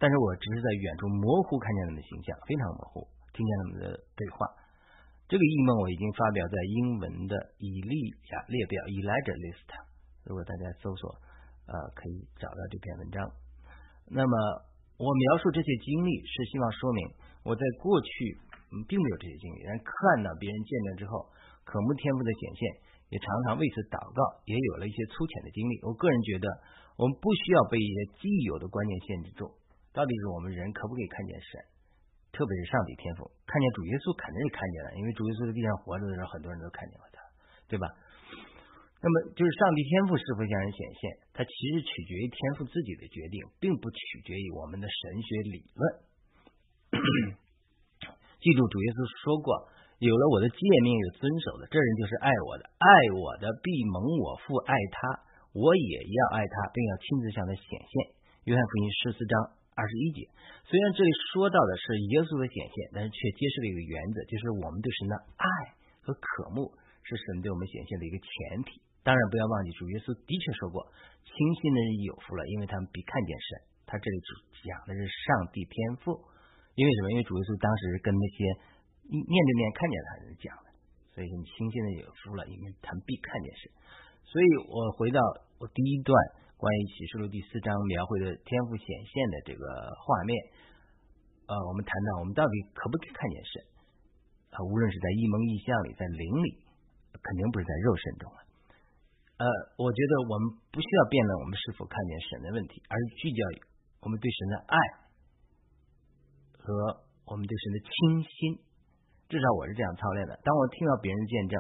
[0.01, 3.05] 但是我只是在远处模糊看见他们的形象，非常模糊，
[3.37, 3.85] 听见他们的
[4.17, 4.49] 对话。
[5.29, 7.93] 这个异梦我已经发表在英文的以利
[8.33, 9.69] 亚列表 （Elijah List）。
[10.25, 11.13] 如果大家搜索，
[11.69, 13.21] 呃，可以找到这篇文章。
[14.09, 14.33] 那么
[14.97, 17.01] 我描述这些经历，是希望说明
[17.45, 18.09] 我在过去
[18.89, 21.29] 并没有这些经历，但看到别人见证之后。
[21.69, 22.61] 渴慕天赋的显现，
[23.13, 25.77] 也常常为此祷告，也有了一些粗浅的经历。
[25.85, 26.49] 我个人觉得，
[26.97, 29.53] 我们不需要被一些既有的观念限制住。
[29.93, 31.61] 到底是我们人可不可以看见神？
[32.33, 37.21] 特别是上帝天赋，看见主耶稣肯定是看见了，因为主耶稣在地上活着的时候，很多人都看见了他，
[37.69, 37.85] 对吧？
[39.05, 41.03] 那么，就是上帝天赋是否向人显现，
[41.37, 45.83] 它其实取决于天赋自己的决定，并不取决于我们的神学理论。
[48.41, 49.69] 记住，主耶稣说过。
[49.99, 52.87] 有了我的诫命有遵守的，这人就是爱我的，爱
[53.19, 57.93] 我的必蒙我父爱他，我也要爱他，并要亲自向他显现。
[58.47, 59.35] 约翰福音十四章
[59.75, 60.31] 二十一节。
[60.71, 65.47] 虽然这里说到的是耶稣的显现，但是却揭示了一个原则，就是我们对神的爱
[66.07, 66.71] 和渴慕
[67.03, 68.79] 是神对我们显现的一个前提。
[69.03, 70.87] 当然，不要忘记主耶稣的确说过，
[71.27, 73.67] 清心的人有福了，因为他们必看见神。
[73.83, 74.31] 他这里只
[74.63, 75.75] 讲的是上帝天
[76.07, 76.23] 赋，
[76.79, 77.11] 因为什么？
[77.11, 78.39] 因为主耶稣当时跟那些。
[79.09, 80.69] 面对面看见他是讲的，
[81.17, 83.73] 所以说你清心的有福了，因为他们必看见神。
[84.29, 85.17] 所以我回到
[85.57, 86.13] 我第一段
[86.61, 89.65] 关于启示录第四章描绘的天赋显现的这个
[90.05, 90.37] 画面，
[91.49, 93.53] 呃，我们谈到我们到底可不可以看见神？
[94.53, 96.49] 啊，无论是在一蒙异象里，在灵里，
[97.17, 98.39] 肯定不是在肉身中了。
[99.41, 99.45] 呃，
[99.81, 103.59] 我觉得我们不需要辩论我们是否看见神的问题，而是聚焦于
[104.05, 104.77] 我们对神的爱
[106.61, 107.91] 和我们对神的清
[108.29, 108.68] 心。
[109.29, 110.41] 至少我是这样操练的。
[110.43, 111.55] 当我听到别人见证，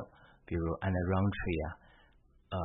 [0.49, 1.69] 比如 Anna Runtry 啊，
[2.49, 2.57] 呃，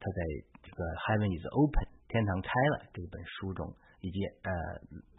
[0.00, 0.18] 他在
[0.64, 3.68] 这个 Heaven is Open 天堂开了这本书中，
[4.00, 4.48] 以及呃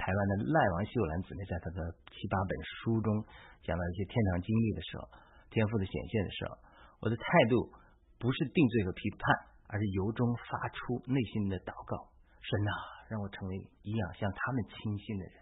[0.02, 3.22] 台湾的赖王秀兰姊妹在他的七八本书中
[3.62, 5.06] 讲到一些天堂经历的时候，
[5.54, 6.58] 天赋的显现的时候，
[7.02, 7.70] 我的态度
[8.18, 9.22] 不是定罪和批判，
[9.70, 12.10] 而是由衷发出内心的祷告：
[12.42, 12.74] 神啊，
[13.14, 13.54] 让我成为
[13.86, 15.38] 一样像他们清新的人，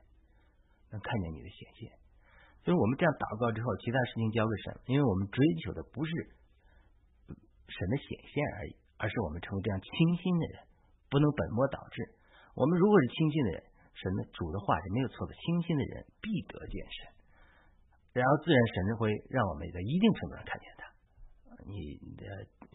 [0.92, 2.01] 能看见你的显现。
[2.62, 6.14] 就是我们这样祷告之后，其他事情交给神，因为我们追求的不是
[7.66, 9.90] 神的显现而已，而是我们成为这样清
[10.22, 10.62] 新的人，
[11.10, 12.06] 不能本末倒置。
[12.54, 13.60] 我们如果是清新的人，
[13.98, 20.86] 神的主的话是没有错的，清新的人必得见神，然后自然神会让我们在一定程度上看见他。
[21.66, 22.26] 你的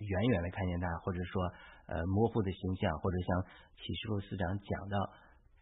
[0.03, 1.47] 远远的看见他，或者说
[1.87, 3.29] 呃模糊的形象，或者像
[3.79, 4.97] 启示录四章讲到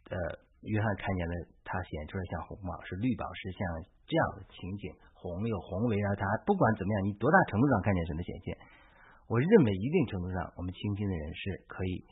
[0.08, 0.16] 呃。
[0.64, 3.60] 约翰看见了，他显出来像红宝石、绿宝石，像
[4.08, 6.24] 这样的情景，红又红围绕他。
[6.44, 8.56] 不管怎么样，你多大程度上看见神的显现，
[9.28, 12.04] 我认为一定程度上，我们清心的人是可以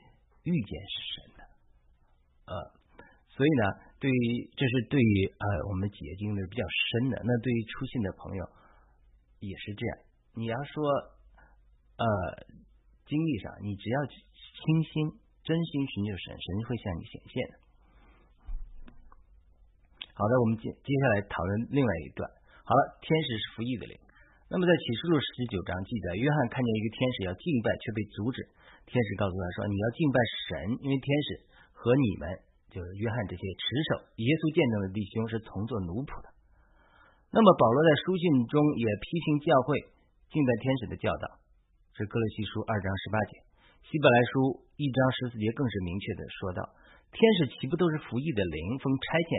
[0.45, 1.41] 遇见神的。
[2.49, 2.53] 呃，
[3.33, 3.65] 所以呢，
[4.01, 7.23] 对于这是对于呃我们解经的比较深的。
[7.25, 8.43] 那对于出信的朋友
[9.41, 9.93] 也是这样。
[10.35, 10.85] 你要说
[11.97, 12.05] 呃
[13.07, 15.09] 经历上，你只要清心、
[15.45, 17.62] 真心寻求神，神会向你显现的。
[20.13, 22.29] 好的，我们接接下来讨论另外一段。
[22.63, 23.97] 好了，天使是服役的灵。
[24.53, 28.45] 那么在启示录十九章记载，约翰看见一个天使要敬拜，却被阻止。
[28.85, 31.29] 天使告诉他说：“你要敬拜神，因为天使
[31.73, 32.29] 和你们，
[32.69, 36.29] 就是约翰这些持守耶稣见证的弟兄是同作奴仆的。”
[37.33, 39.81] 那么保罗在书信中也批评教会
[40.29, 41.41] 敬拜天使的教导，
[41.97, 43.41] 是哥罗西书二章十八节，
[43.89, 46.61] 希伯来书一章十四节更是明确的说道
[47.09, 49.33] ：“天使岂不都是服役的灵，奉差遣？”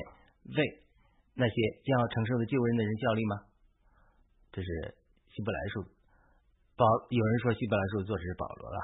[0.52, 0.60] 为
[1.36, 1.56] 那些
[1.88, 3.36] 将要承受的救人的人效力吗？
[4.52, 4.68] 这是
[5.32, 5.82] 希伯来书。
[6.76, 8.80] 保有人说希伯来书作者是保罗了，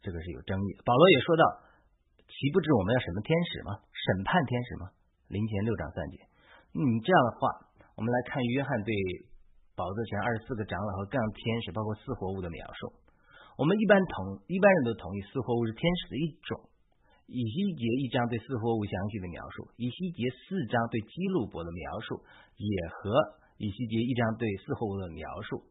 [0.00, 0.68] 这个是有争议。
[0.84, 1.44] 保罗也说到，
[2.28, 3.70] 岂不知我们要审判天使吗？
[3.92, 4.84] 审判天使吗？
[5.28, 6.16] 林前六章三节。
[6.76, 7.48] 嗯，这样的话，
[7.96, 8.92] 我们来看约翰对
[9.76, 12.92] 宝座前二十四个长老和各样天使，包括四活物的描述。
[13.56, 16.71] 我们一般同一般人都同意四活物是天使的一种。
[17.26, 22.20] 以西结一章对四活物详细的描述，以西结四章对基路伯的描述
[22.56, 23.14] 也和
[23.56, 25.62] 以西结一章对四活物的描述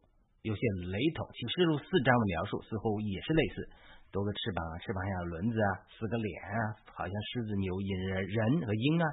[0.42, 0.60] 有些
[0.90, 1.28] 雷同。
[1.36, 3.68] 启示录四章的描述四活物也是类似，
[4.10, 6.56] 多个翅膀啊，翅膀像轮子啊，四个脸啊，
[6.96, 7.90] 好像狮子、牛、鹰、
[8.26, 9.06] 人和鹰啊，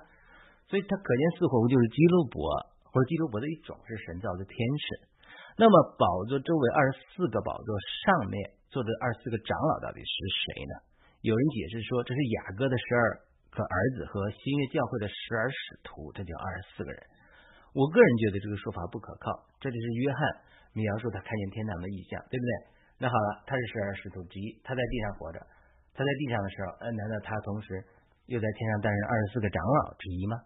[0.72, 2.50] 所以它可见四活物就是基路伯
[2.90, 5.06] 或者基路伯的一种，是神造的天使。
[5.60, 7.70] 那么宝座周围二十四个宝座
[8.08, 10.89] 上面坐着二十四个长老到底是谁呢？
[11.20, 13.04] 有人解释说，这是雅各的十二
[13.52, 17.00] 个儿子和新约教会的十二使徒，这叫二十四个人。
[17.76, 19.28] 我个人觉得这个说法不可靠，
[19.60, 20.20] 这只是约翰
[20.72, 22.52] 描述他看见天堂的意象，对不对？
[23.04, 25.44] 那好了，他是十二使徒之一，他在地上活着，
[25.92, 27.84] 他在地上的时候，呃，难道他同时
[28.32, 30.40] 又在天上担任二十四个长老之一吗？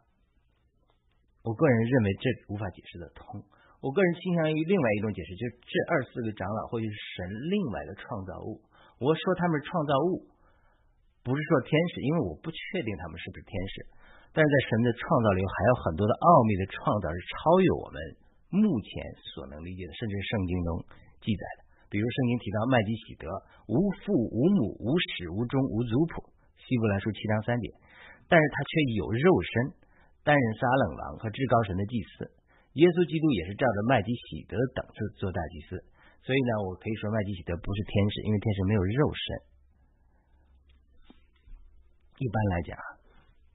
[1.45, 3.45] 我个人认为这无法解释得通。
[3.77, 8.57] 我个人倾向于另外一种解释，就是这二十四个长老或许是神另外的创造物。
[8.97, 10.32] 我说他们是创造物，
[11.23, 13.75] 不是说天使，因为我不确定他们是不是天使。
[14.35, 17.97] 但是在神的创造里，还有很多的奥秘的创造是超越我们
[18.51, 18.91] 目前
[19.31, 20.69] 所能理解的，甚至圣经中
[21.23, 21.59] 记载的。
[21.87, 23.29] 比如圣经提到麦基喜德
[23.69, 26.25] 无父无母无始无终无族谱，
[26.57, 27.69] 希伯来书七章三节，
[28.25, 29.53] 但是他却有肉身，
[30.25, 32.33] 担任撒冷王和至高神的祭司。
[32.81, 35.77] 耶稣基督也是照着麦基喜德等次做大祭司，
[36.25, 39.52] 所以呢，我可以说麦基喜德不是天使，因为天使没有肉身。
[42.17, 42.77] 一般来讲，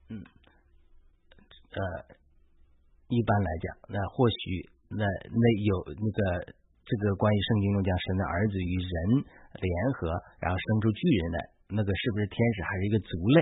[0.09, 0.25] 嗯。
[1.69, 1.81] 呃，
[3.09, 9.21] 一般来讲，那或许那那有那个这个关于圣经中讲神的儿子与人
[9.53, 10.09] 联合，
[10.41, 13.39] 然后生出巨人来，那个是不是天使还是一个族类，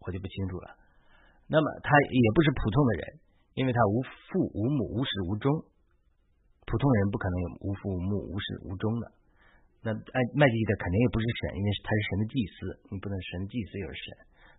[0.00, 0.72] 我就不清楚了。
[1.46, 3.20] 那么他也不是普通的人，
[3.60, 5.52] 因为他无父无母无始无终，
[6.64, 9.12] 普通人不可能有无父无母无始无终的。
[9.84, 12.56] 那麦麦基的肯定也不是神，因为他是神的祭司，
[12.88, 14.06] 你不能神祭司又是神。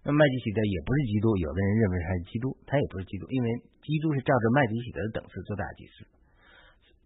[0.06, 3.48] 那麦基喜德也不是基督，有的人认为他是基督，他也不是基督，因为
[3.82, 6.06] 基督是照着麦基喜德的等次做大祭司。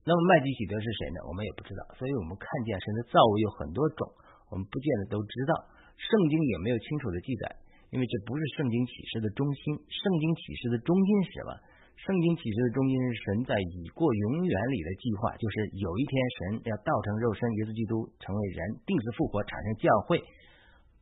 [0.04, 1.24] 那么麦基喜德是谁呢？
[1.24, 1.88] 我们也不知道。
[1.96, 4.04] 所以我们看见神的造物有很多种，
[4.52, 5.54] 我们不见得都知道。
[5.96, 7.56] 圣经也没有清楚的记载，
[7.92, 9.64] 因为这不是圣经启示的中心。
[9.88, 11.52] 圣经启示的中心是什么？
[12.06, 20.22] 圣经启示的中心是神在已过永远里的计划，就是有一天神要道成肉身，耶稣基督成为人，定死复活，产生教会。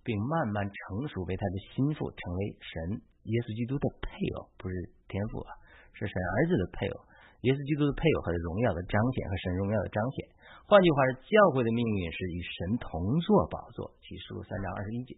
[0.07, 4.07] 并慢慢成熟为他的心腹，成为神耶稣基督的配
[4.39, 4.73] 偶，不是
[5.11, 5.51] 天父啊，
[5.91, 6.95] 是神儿子的配偶。
[7.43, 10.31] 耶稣基督的配偶和荣耀的彰显，和神荣耀的彰显。
[10.63, 13.91] 换句话是，教会的命运是与神同坐宝座。
[13.99, 15.11] 启示录三章二十一节。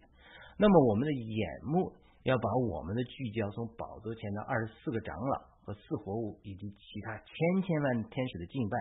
[0.58, 1.38] 那么，我们的眼
[1.70, 1.94] 目
[2.26, 8.76] 要把我们的聚焦从宝座前的二十四个长老和四活物以及其他千千万天使的敬拜，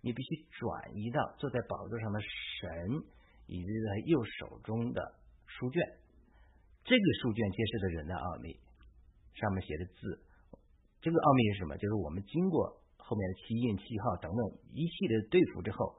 [0.00, 3.04] 你必须转移到坐在宝座上的神
[3.46, 5.00] 以及他右手中的。
[5.46, 5.80] 书卷，
[6.82, 8.58] 这个书卷揭示的人的奥秘，
[9.34, 10.18] 上面写的字，
[11.00, 11.76] 这个奥秘是什么？
[11.76, 14.40] 就是我们经过后面的七印、七号等等
[14.72, 15.94] 一系列对付之后，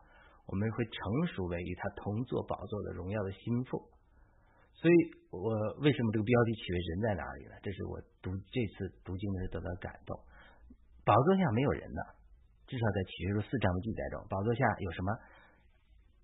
[0.48, 3.80] 我们会成熟为与他同坐宝座的荣耀的心腹。
[4.74, 4.96] 所以，
[5.32, 7.56] 我为什么这个标题起为“人在哪里”呢？
[7.64, 10.18] 这是我读这次读经的时候得到感动。
[11.06, 12.02] 宝座下没有人呢，
[12.66, 15.14] 至少在启示录四章的记载中，宝座下有什么？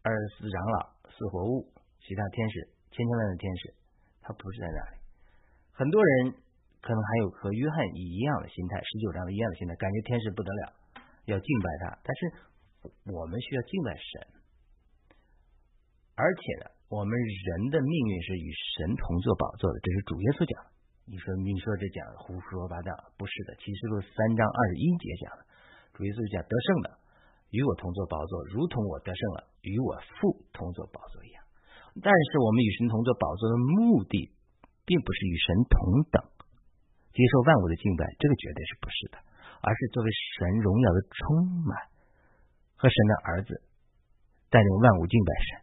[0.01, 1.69] 二十四长老、四活物、
[2.01, 2.81] 其他天使。
[2.91, 3.73] 千千万万的天使，
[4.19, 4.99] 他不是在那里。
[5.71, 6.35] 很多人
[6.83, 10.73] 可能还有和约翰一样的心态，十九章的一样的心态，感觉天使不得了，
[11.23, 11.97] 要敬拜他。
[12.03, 12.19] 但是
[13.15, 14.27] 我们需要敬拜神，
[16.19, 20.80] 而且呢，我们人的命运是与神同坐宝座的，这是主耶稣讲的。
[21.05, 22.91] 你说你说这讲胡说八道？
[23.17, 25.41] 不是的，启示录三章二十一节讲的，
[25.93, 26.87] 主耶稣讲得胜的
[27.51, 31.43] 与我同坐宝座，如同我得胜了，与我父同坐宝座一样。
[31.99, 34.31] 但是我们与神同坐宝座的目的，
[34.87, 36.17] 并不是与神同等，
[37.11, 39.15] 接受万物的敬拜，这个绝对是不是的，
[39.59, 41.75] 而是作为神荣耀的充满
[42.79, 43.51] 和神的儿子，
[44.47, 45.60] 带领万物敬拜神。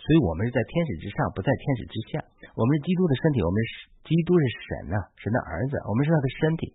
[0.00, 2.24] 所以，我们是在天使之上，不在天使之下。
[2.56, 3.70] 我们是基督的身体，我们是
[4.08, 6.72] 基督是神呐，神的儿子，我们是他的身体。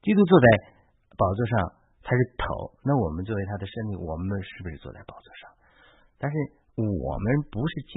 [0.00, 0.46] 基督坐在
[1.20, 1.54] 宝座上，
[2.00, 5.52] 他是头，那我们作为他的身体，我们是不是坐在宝座上？
[6.16, 6.36] 但是。
[6.74, 6.82] 我
[7.22, 7.94] 们不是敬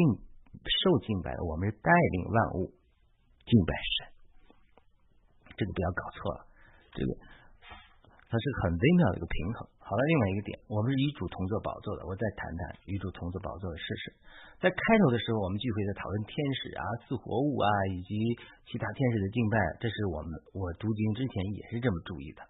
[0.62, 2.70] 受敬拜的，我们是带领万物
[3.42, 4.14] 敬拜神。
[5.58, 6.46] 这个不要搞错了，
[6.94, 7.10] 这个
[8.30, 9.68] 它是很微妙的一个平衡。
[9.88, 12.04] 好了，另外一个点，我们是与主同坐宝座的。
[12.04, 14.12] 我再谈谈与主同坐宝座的事实。
[14.60, 18.12] 在开头的时候，我们聚会在讨论天使啊、四活物啊以及
[18.68, 22.44] 其他天使的敬拜，这是我们我读经之前也是这么注意的。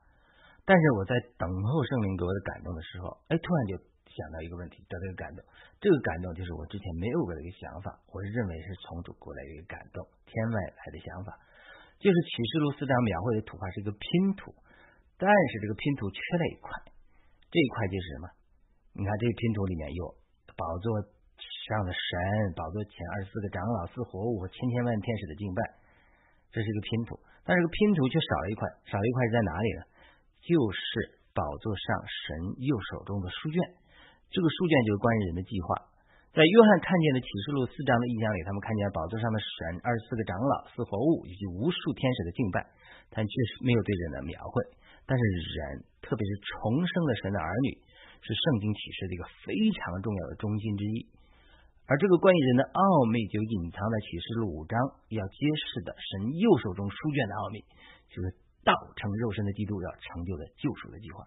[0.65, 3.78] 但是我在等候圣灵给我的感动的时候，哎，突然就。
[4.17, 5.45] 想到一个问题，得到一个感动，
[5.78, 11.38] 这个感动就是我之前没有过的一个想法，我是认为是从主过来的一个感动，天外来的想法，
[12.02, 14.50] 就是启示录四章描绘的图画是一个拼图，
[15.21, 16.71] 但是这个拼图缺了一块，
[17.48, 18.26] 这一块就是什么？
[18.98, 20.04] 你看这个拼图里面有
[20.58, 22.12] 宝座上的神，
[22.58, 25.62] 宝座前二十四个长老、四活物和千千万天使的敬拜，
[26.52, 29.82] 这是一个拼图，但是这个拼图却少了一块，少了一块是在哪里呢？
[30.44, 33.60] 就是宝座上神右手中的书卷。
[34.28, 35.88] 这个书卷就是关于人的计划，
[36.36, 42.60] 在约翰看见的启示录四章的意象里，他们看见宝座上的神、二十四个长老、四活物以及无数天使的敬拜，
[43.14, 44.58] 但确实没有对人的描绘。
[45.08, 45.24] 但是
[45.56, 47.80] 人，特别是重生的神的儿女，
[48.20, 51.08] 是圣经启示的一个非常重要的中心之一。
[51.88, 54.76] 而这个关于人的奥秘，就隐藏在启示录五章
[55.08, 57.63] 要揭示的神右手中书卷的奥秘，
[58.12, 58.36] 就是
[58.67, 61.24] 道成肉身的基督要成就的救赎的计划。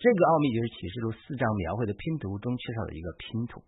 [0.00, 3.60] 这个奥秘就是启示录四章描绘的拼图中缺少的一个拼图。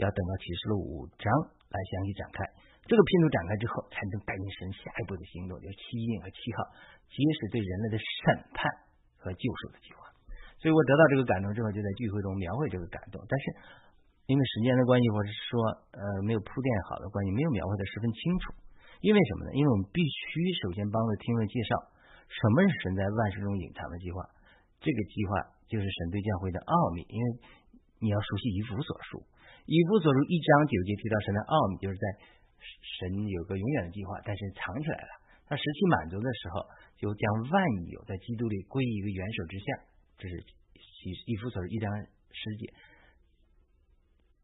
[0.00, 1.28] 要等到启示录五章
[1.68, 2.40] 来详细展开，
[2.88, 6.64] 这个拼图展开之后，才能带领神下一步的行动，就是七印和七号，
[7.12, 8.64] 揭示对人类的审判
[9.22, 10.10] 和救赎的计划。
[10.58, 13.22] 所以我得到这个感动之后，就在聚会中描绘这个感动。
[13.30, 13.44] 但是
[14.26, 15.58] 因为时间的关系，或者是说
[15.94, 18.54] 呃没有铺垫好的关系，没有描绘的十分清楚。
[19.02, 19.50] 因为什么呢？
[19.58, 20.30] 因为我们必须
[20.62, 21.70] 首先帮助听众介绍
[22.30, 24.22] 什么是神在万事中隐藏的计划。
[24.78, 25.30] 这个计划
[25.66, 27.02] 就是神对教会的奥秘。
[27.10, 27.26] 因为
[27.98, 29.18] 你要熟悉以弗所书。
[29.66, 32.06] 以弗所书一章九节提到神的奥秘，就是在
[32.62, 35.12] 神有个永远的计划，但是藏起来了。
[35.50, 36.62] 他时期满足的时候，
[37.02, 37.54] 就将万
[37.90, 39.66] 有在基督里归于一个元首之下。
[40.22, 41.90] 这是以以弗所一章
[42.30, 42.70] 十节。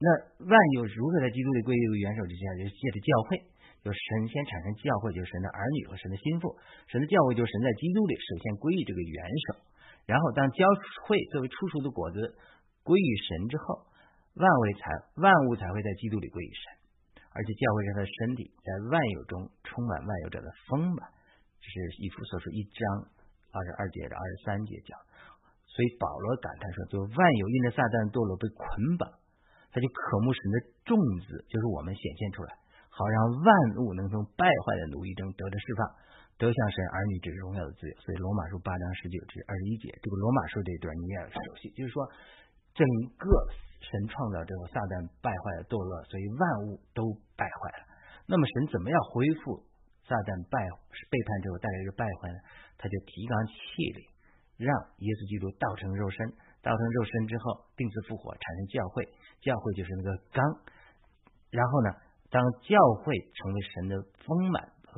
[0.02, 0.10] 那
[0.42, 2.42] 万有如何在基督里归于一个元首之下？
[2.58, 3.38] 就是借着教会，
[3.86, 6.58] 就神先产生教会，就是神的儿女和神的心腹。
[6.90, 9.62] 神的教会就是神在基督里首先归于这个元首，
[10.10, 10.66] 然后当教
[11.06, 12.34] 会作为出熟的果子
[12.82, 13.86] 归于神之后。
[14.38, 14.86] 万物才
[15.18, 21.10] 万物才会在基督里归于神，而且教会是他的身体，在万有中充满万有者的丰满。
[21.60, 22.80] 这是以弗所说一章
[23.50, 24.96] 二十二节的二十三节讲。
[25.66, 28.66] 所以保罗感叹说：“就万有因着撒旦堕落被捆
[28.98, 29.06] 绑，
[29.70, 32.50] 他就渴慕神的种子，就是我们显现出来，
[32.90, 35.80] 好让万物能从败坏的奴役中得着释放，
[36.40, 42.06] 得向神儿女之荣耀的自由。”所以罗马书八章十九至二十一节，这个罗马书这段你也熟悉，就是说
[42.74, 42.84] 整
[43.16, 43.26] 个。
[43.78, 47.86] 神创造之后撒旦败坏的堕落，所以万物都败坏了。
[48.26, 49.62] 那么神怎么样恢复
[50.08, 50.56] 撒旦败
[51.12, 52.40] 背叛之后带来一个败坏呢？
[52.80, 54.00] 他就提纲挈领，
[54.56, 54.72] 让
[55.04, 56.24] 耶稣基督道成肉身，
[56.64, 59.04] 道成肉身之后定死复活，产生教会。
[59.44, 60.40] 教会就是那个纲。
[61.52, 61.92] 然后呢，
[62.32, 62.72] 当教
[63.04, 63.94] 会成为神的
[64.24, 64.96] 丰满和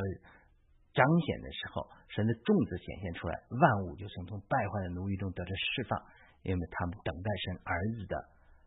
[0.94, 5.98] 彰显的时候，神的种子显现出来，万物就从从败坏的奴役中得着释放，
[6.46, 8.14] 因为他们等待神儿子的。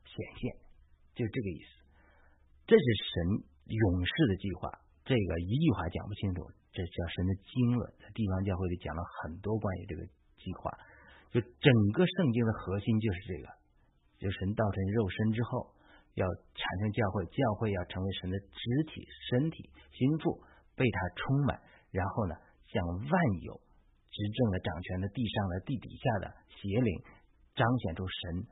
[0.04, 0.54] 显现
[1.16, 1.70] 就是这个意思，
[2.68, 4.70] 这是神勇士的计划。
[5.04, 7.84] 这个一句话讲不清楚，这叫神的经纶。
[8.00, 10.02] 在地方教会里讲了很多关于这个
[10.40, 10.72] 计划，
[11.32, 13.48] 就整个圣经的核心就是这个：，
[14.20, 15.76] 就神道成肉身之后，
[16.16, 20.40] 要产生教会，教会要成为神的肢体、身体、心腹，
[20.76, 21.60] 被他充满，
[21.92, 22.36] 然后呢，
[22.72, 23.14] 向万
[23.44, 23.60] 有
[24.08, 27.04] 执政的、掌权的、地上的、地底下的邪灵，
[27.56, 28.48] 彰显出神。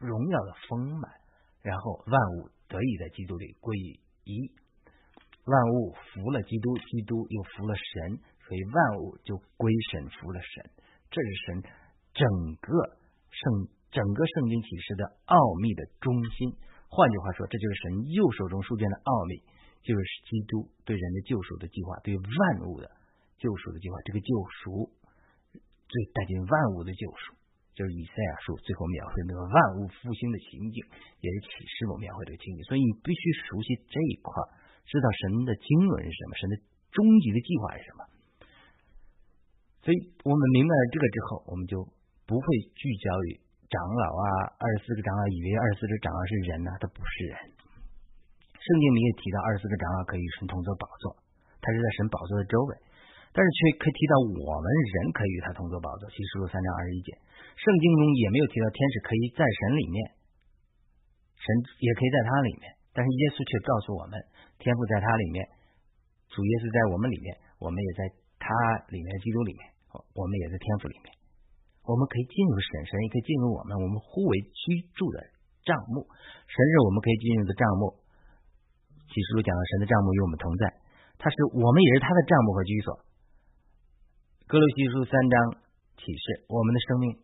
[0.00, 1.12] 荣耀的丰满，
[1.60, 4.48] 然后万物得以在基督里归于一，
[5.50, 10.70] 万物服了基督，基督又服了神，所以万物就归神服了神。
[11.10, 11.62] 这是神
[12.14, 12.22] 整
[12.62, 12.70] 个
[13.34, 13.42] 圣
[13.90, 16.54] 整个圣经启示的奥秘的中心。
[16.86, 19.42] 换句话说，这就是神右手中书卷的奥秘，
[19.82, 22.86] 就是基督对人的救赎的计划，对万物的
[23.38, 23.98] 救赎的计划。
[24.06, 24.30] 这个救
[24.62, 24.90] 赎，
[25.86, 27.34] 最带进万物的救赎。
[27.70, 30.84] 就是以赛亚书最后描绘那个万物复兴的情景，
[31.22, 32.60] 也是启示录描绘这个情景。
[32.64, 34.30] 所以你必须熟悉这一块，
[34.86, 36.54] 知道神的经纶是什么，神的
[36.92, 38.00] 终极的计划是什么。
[39.80, 41.80] 所以我们明白了这个之后，我们就
[42.28, 42.44] 不会
[42.76, 43.40] 聚焦于
[43.70, 44.24] 长老啊，
[44.60, 47.34] 二十四个长老以为二十四个长老是人呢，他不是人。
[48.60, 51.16] 圣经里也提到二十四个长老可以与神同坐宝座，
[51.64, 52.76] 他是在神宝座的周围，
[53.32, 56.04] 但是却可以提到我们人可以与他同坐宝座。
[56.12, 57.16] 启示录三章二十一节。
[57.56, 59.96] 圣经中也没有提到天使可以在神里面，
[61.40, 61.46] 神
[61.80, 64.20] 也可以在他里面，但是耶稣却告诉我们，
[64.60, 65.40] 天赋在他里面，
[66.28, 68.00] 主耶稣在我们里面，我们也在
[68.36, 68.52] 他
[68.92, 69.64] 里面基督里面，
[70.12, 71.08] 我们也在天赋里面，
[71.88, 75.18] 我们可以进入神，神也可以进入我们，我们互为居住的
[75.64, 76.04] 帐幕，
[76.44, 77.98] 神是我们可以进入的帐幕。
[79.08, 80.70] 启示录讲到神的帐幕与我们同在，
[81.16, 82.88] 他是我们也是他的帐幕和居所。
[84.46, 85.34] 哥罗西书三章
[85.96, 87.18] 启示我们的生命。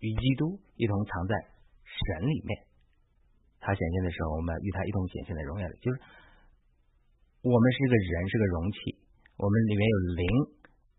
[0.00, 1.36] 与基督一同藏在
[1.84, 2.64] 神里面，
[3.60, 5.76] 他显现的时候，我们与他一同显现在荣耀里。
[5.82, 6.00] 就是
[7.40, 9.00] 我们是一个人，是个容器，
[9.40, 10.24] 我们里面有灵，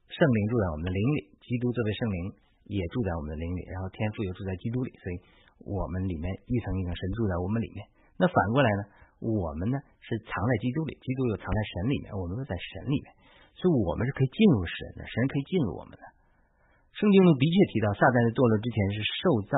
[0.10, 2.18] 圣灵住在我们的灵里，基督这位圣灵
[2.66, 5.22] 也住在我们的灵里，然后天父又住在基督里，所以
[5.62, 7.86] 我们里面一层一层神住在我们里面。
[8.18, 8.82] 那反过来呢，
[9.22, 13.14] 我们呢是藏在基督里，基督又藏在神里面，我们都在神里面，
[13.54, 16.02] 所以我们是可以进入神的，神可以进入我们的。
[16.98, 19.54] 圣经中的确提到，撒旦在堕落之前是受造、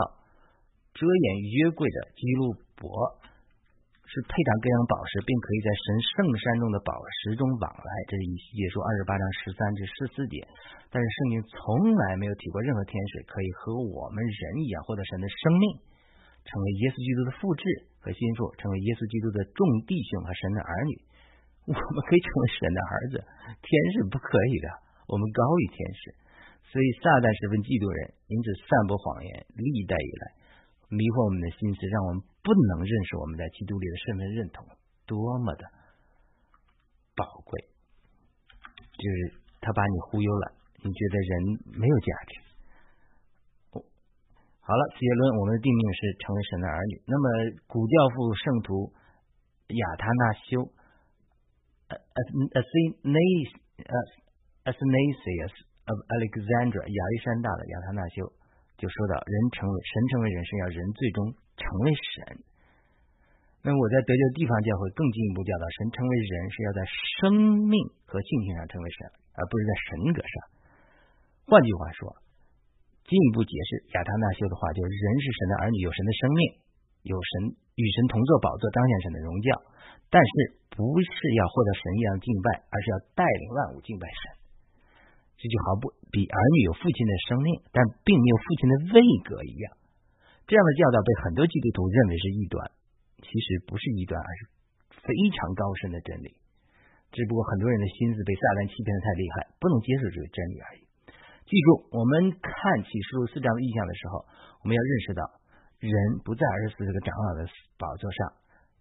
[0.99, 2.91] 遮掩约柜的基路伯，
[4.13, 7.89] 是配搭各样宝石，并可以在神圣山中的宝石中往来。
[8.05, 10.37] 这是以西结书二十八章十三至十四节。
[10.93, 15.65] 但是圣经从来没有提过任何天使可以和我们人一样获得神的生命，
[16.45, 17.65] 成为耶稣基督的复制
[17.97, 20.93] 和心腹，成为耶稣基督的众弟兄和神的儿女。
[21.65, 23.15] 我们可以成为神的儿子，
[23.65, 24.69] 天使不可以的，
[25.09, 26.13] 我们高于天使。
[26.69, 30.23] 所以撒旦十分嫉妒人，因此散播谎言，历代以来
[30.93, 34.67] 迷惑我们的心思，让我们不能认识我们在基督里的身份认同，
[35.07, 35.63] 多么的
[37.15, 37.59] 宝贵！
[38.93, 40.51] 就是他把你忽悠了，
[40.83, 42.37] 你觉得人没有价值。
[44.59, 47.01] 好了，结论，我们的定命是成为神的儿女。
[47.07, 47.25] 那么
[47.67, 48.93] 古教父圣徒
[49.67, 50.69] 亚他那修
[54.63, 55.53] ，Athanasius。
[55.83, 58.23] of Alexandra 亚历山大的亚他那修
[58.79, 62.43] 就说到，人成为神成为人是要人最终成为神。
[63.63, 69.07] 那我在德州地方教会更进一步教导，神成为人是要在生命和性情上成为神，
[69.39, 70.35] 而不是在神格上。
[71.47, 72.11] 换句话说，
[73.07, 76.41] 进一步解释亚他那修的话，就是人是神的儿女，有神的生命，
[77.07, 77.31] 有神
[77.79, 79.51] 与神同坐宝座，彰显神的荣耀。
[80.11, 81.09] 但是不是
[81.39, 84.21] 要获得神一样敬拜，而是要带领万物敬拜神。
[85.39, 89.71] 这就好不比儿女有父亲的生命，但并没有父亲的位格一样。
[90.47, 92.59] 这样的教导被很多基督徒认为是异端，
[93.23, 94.39] 其实不是异端，而是
[94.99, 96.35] 非常高深的真理。
[97.13, 100.81] 只不过很多人的心思被撒旦欺骗的太厉害，不能接受这个真理而已。
[101.45, 104.25] 记住，我们看启示录四章的意象的时候，
[104.61, 105.21] 我们要认识到，
[105.77, 105.93] 人
[106.25, 107.45] 不在二十四个长老的
[107.77, 108.33] 宝座上，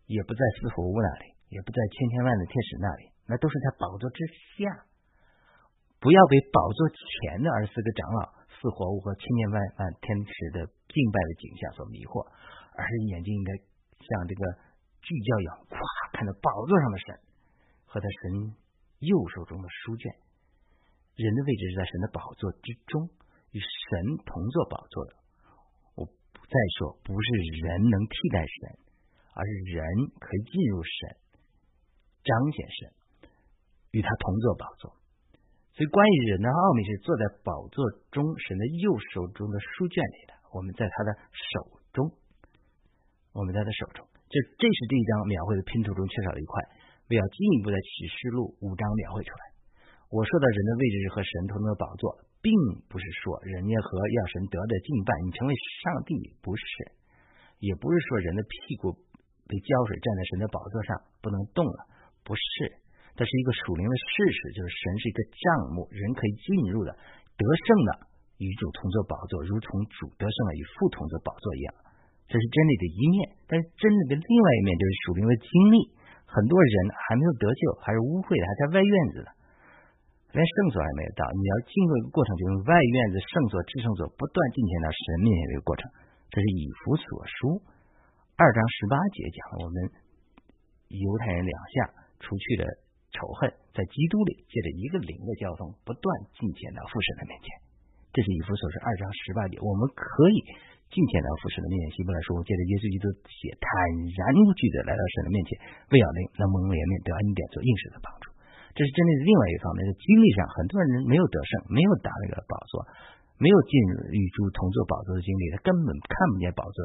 [0.08, 4.24] 也不在四活物那里，也不在千千万的天使那里，那都是在宝座之
[4.56, 4.88] 下。
[6.00, 10.58] 不要被宝座前的二十四个长老、四活物和千千万万天使的
[10.92, 12.28] 敬拜的景象所迷惑，
[12.76, 14.44] 而是眼睛应该像这个
[15.00, 15.80] 聚焦一样，咵
[16.12, 17.06] 看到宝座上的神
[17.88, 18.52] 和他神
[19.00, 20.12] 右手中的书卷。
[21.16, 23.08] 人的位置是在神的宝座之中，
[23.52, 25.12] 与神同坐宝座的。
[25.96, 28.76] 我不再说，不是人能替代神，
[29.32, 29.84] 而是人
[30.20, 31.16] 可以进入神，
[32.24, 33.28] 彰显神，
[33.92, 34.96] 与他同坐宝座。
[35.72, 37.80] 所以，关于人的奥秘是坐在宝座
[38.10, 40.41] 中神的右手中的书卷里的。
[40.52, 42.12] 我们在他的手中，
[43.32, 44.06] 我们在他手中。
[44.28, 46.60] 这这是这一章描绘的拼图中缺少的一块，
[47.08, 49.42] 为要进一步的启示录五章描绘出来。
[50.12, 52.52] 我说的人的位置是和神同的宝座，并
[52.88, 56.64] 不是说人家和要神得的敬拜，你成为上帝不是，
[57.60, 58.92] 也不是说人的屁股
[59.48, 61.88] 被浇水站在神的宝座上不能动了，
[62.24, 62.40] 不是。
[63.16, 66.92] 它是一个属灵的事实，就是神是一个账目，人可以进入的，
[67.36, 67.90] 得胜的
[68.42, 71.70] 与主同坐宝座，如同主得胜了与父同坐宝座一样。
[72.26, 73.16] 这是真理的一面，
[73.46, 75.76] 但是真理的另外一面就是属灵的经历。
[76.26, 79.28] 很多人还没有得救，还是污秽的，还在外院子的，
[80.34, 81.22] 连圣所还没有到。
[81.30, 85.86] 你要经过一个过程，就是外院子、圣所、至圣所不断进前到神面前的一个过程。
[86.32, 87.62] 这是以弗所书
[88.40, 89.76] 二章十八节讲了我们
[90.88, 91.74] 犹太人两下
[92.18, 92.66] 除去的。
[93.12, 97.61] 仇恨在基督里借着一个灵的交通，不断进前到父神的面前。
[98.12, 100.36] 这是以弗所是二章十八节，我们可以
[100.92, 101.96] 进前到父神的面前。
[101.96, 103.66] 希伯来说，借着耶稣基督血，坦
[104.12, 105.56] 然无惧的来到神的面前，
[105.88, 108.28] 为要令那蒙怜悯得恩典做应时的帮助。
[108.76, 109.88] 这是针对另外一方面。
[109.88, 112.84] 在经历上，很多人没有得胜，没有打那个宝座，
[113.40, 116.78] 没有进入与主同坐宝座的经历，他根本看不见宝座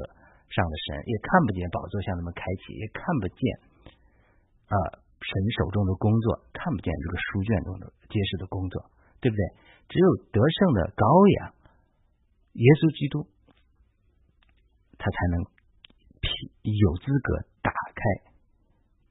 [0.47, 3.39] 上的神，也看不见宝座向他们开启，也看不见
[4.71, 5.03] 啊。
[5.17, 8.85] 神手中的工作看不见这个书卷中的揭示的工作，
[9.19, 9.41] 对不对？
[9.87, 11.03] 只有得胜的羔
[11.39, 11.55] 羊
[12.59, 13.25] 耶稣基督，
[14.99, 15.35] 他才能
[16.63, 17.27] 有资格
[17.63, 18.01] 打开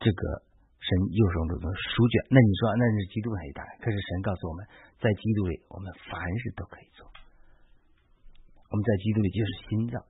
[0.01, 0.45] 这个
[0.79, 2.15] 神右手中的书卷。
[2.29, 3.71] 那你说那是基督还是打开？
[3.83, 4.65] 可是神告诉我们
[5.01, 7.07] 在基督里，我们凡事都可以做。
[8.69, 10.03] 我们在基督里就是心脏，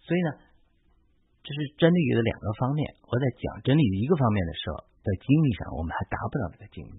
[0.00, 0.30] 所以呢，
[1.42, 2.96] 这是真理的两个方面。
[3.06, 4.92] 我在讲真理的一个方面的时候。
[5.04, 6.96] 在经历上，我们还达不到那个经历，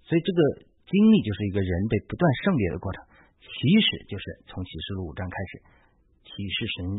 [0.00, 0.40] 所以这个
[0.88, 3.04] 经历就是一个人被不断胜利的过程。
[3.38, 3.52] 其
[3.84, 5.52] 实就是从启示录五章开始，
[6.26, 6.96] 启示神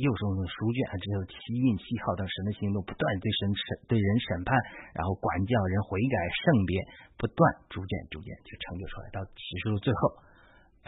[0.00, 4.56] 右手中的书卷，只有七运七号等神的行动，不断对神审对人审判，
[4.94, 6.80] 然后管教人悔改圣别，
[7.20, 7.38] 不断
[7.68, 9.10] 逐渐逐渐就成就出来。
[9.12, 10.00] 到启示录最后，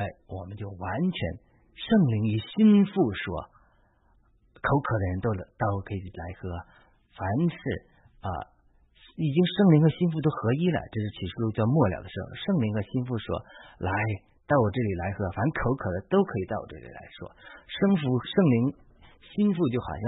[0.00, 1.16] 哎，我们就完全
[1.76, 3.50] 圣灵与心腹说，
[4.56, 6.48] 口渴的人都都可以来喝，
[7.12, 7.58] 凡是
[8.24, 8.53] 啊。
[9.14, 13.38] 已经圣灵和心腹都合一了，这是启示录叫末了的时候，圣灵和心腹说
[13.78, 13.90] ：“来
[14.50, 17.30] 到我这里来喝，凡口渴的都可以到我这里来说。”
[17.70, 18.58] 生父、圣灵、
[19.22, 20.06] 心腹就好像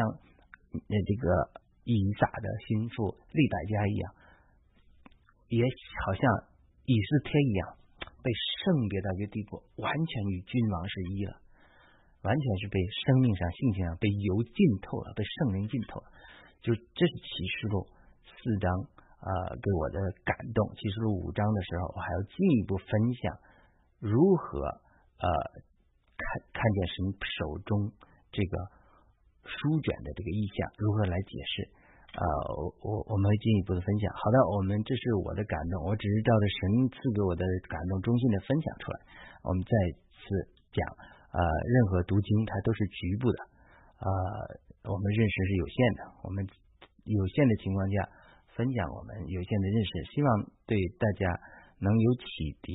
[0.90, 1.26] 那这个
[1.86, 4.04] 以撒的心腹利百家一样，
[5.54, 5.62] 也
[6.02, 6.22] 好像
[6.82, 8.26] 以斯帖一样，被
[8.66, 11.38] 圣别到一个地步，完全与君王是一了，
[12.26, 16.10] 完全是被生命上、性情上被油浸透了，被圣灵浸透了。
[16.58, 17.86] 就这是启示录
[18.26, 18.66] 四章
[19.26, 20.70] 啊，给我的感动。
[20.78, 22.86] 其实五章的时候，我还要进一步分
[23.18, 23.34] 享
[23.98, 24.62] 如何
[25.18, 25.26] 呃
[26.14, 27.90] 看看见神手中
[28.30, 28.54] 这个。
[29.46, 31.70] 书卷的这个意象如何来解释？
[32.18, 32.26] 啊，
[32.58, 34.10] 我我我们会进一步的分享。
[34.10, 38.98] 好的，我们这是我的感动，我只是照着神赐给我的感动中心的分享出来。
[39.46, 39.70] 我们再
[40.18, 40.34] 次
[40.74, 40.82] 讲，
[41.30, 43.38] 啊，任何读经它都是局部的，
[44.02, 44.10] 啊，
[44.90, 46.42] 我们认识是有限的，我们
[47.06, 47.94] 有限的情况下
[48.56, 50.28] 分享我们有限的认识，希望
[50.64, 51.28] 对大家
[51.78, 52.24] 能有启
[52.64, 52.72] 迪。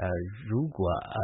[0.00, 0.08] 呃，
[0.48, 1.20] 如果呃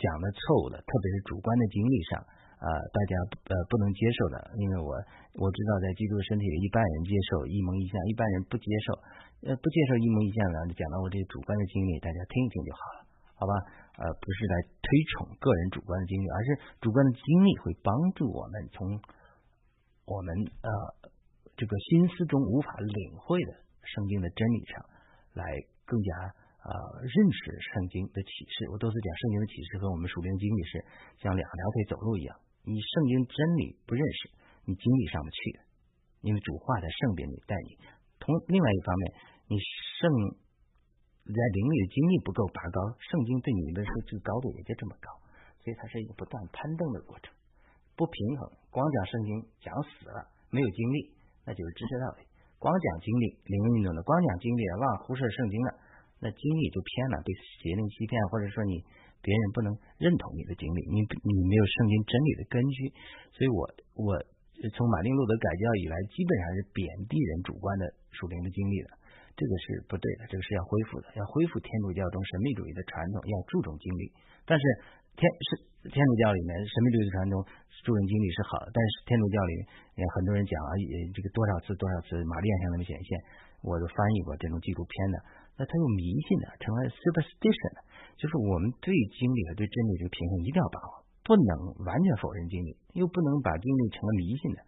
[0.00, 2.24] 讲的错误的，特别是主观的经历上。
[2.58, 3.12] 啊，大家
[3.54, 4.90] 呃不能接受的，因为我
[5.38, 13.00] 我知道在基督身体里，一般人接受一蒙一象，一般人不接受，呃不接受一蒙一象的，讲到我这个主观的经历，大家听一听就好了，
[13.38, 13.54] 好吧？
[14.02, 16.48] 呃，不是来推崇个人主观的经历，而是
[16.82, 18.90] 主观的经历会帮助我们从
[20.10, 20.34] 我们
[20.66, 20.70] 呃
[21.58, 23.50] 这个心思中无法领会的
[23.82, 24.78] 圣经的真理上
[25.34, 25.42] 来
[25.82, 26.10] 更加
[26.62, 26.70] 啊
[27.02, 28.70] 认识圣经的启示。
[28.70, 30.72] 我多次讲圣经的启示和我们属灵经历是
[31.18, 32.30] 像两条腿走路一样。
[32.62, 34.30] 你圣经真理不认识，
[34.70, 35.38] 你经历上不去，
[36.22, 37.74] 因为主话在圣边里带你。
[38.22, 39.02] 同另外一方面，
[39.50, 39.58] 你
[39.98, 40.06] 圣
[41.26, 45.10] 在灵里的经历不够拔高，圣经对你的说这个高度也就这么高，
[45.58, 47.34] 所以它是一个不断攀登的过程，
[47.98, 48.46] 不平衡。
[48.70, 51.17] 光讲圣经讲死了，没有经历，
[51.48, 52.28] 那就是知识道理；
[52.60, 55.70] 光讲经历灵运动的，光讲经历忘忽视圣经了，
[56.20, 57.32] 那经历就偏了，被
[57.64, 58.84] 邪灵欺骗，或者说你。
[59.18, 62.86] 别人不能认同你的经历，你你没有圣经真理的根据，
[63.34, 63.66] 所以我
[63.98, 64.14] 我
[64.70, 67.84] 从马丁路德改教以来，基本上是贬低人主观的
[68.14, 68.94] 属灵的经历的，
[69.34, 74.14] 这个是不对的，这个是要恢复的，要恢复天主教中神秘主义的传统，要注重经历。
[74.46, 74.64] 但是
[75.18, 75.48] 天是
[75.90, 77.42] 天主教里面神秘主义传统
[77.82, 79.52] 助人经历是好的，但是天主教里
[79.98, 80.70] 也很多人讲啊，
[81.10, 83.10] 这个多少次多少次玛利亚向他们显现，
[83.66, 85.16] 我都翻译过这种纪录片的，
[85.58, 87.82] 那他又迷信的，成了 superstition。
[88.14, 91.50] 就是我们对经历和对真理这个平衡一定要把握，不能
[91.86, 94.60] 完全否认经历，又不能把经历成了迷信的，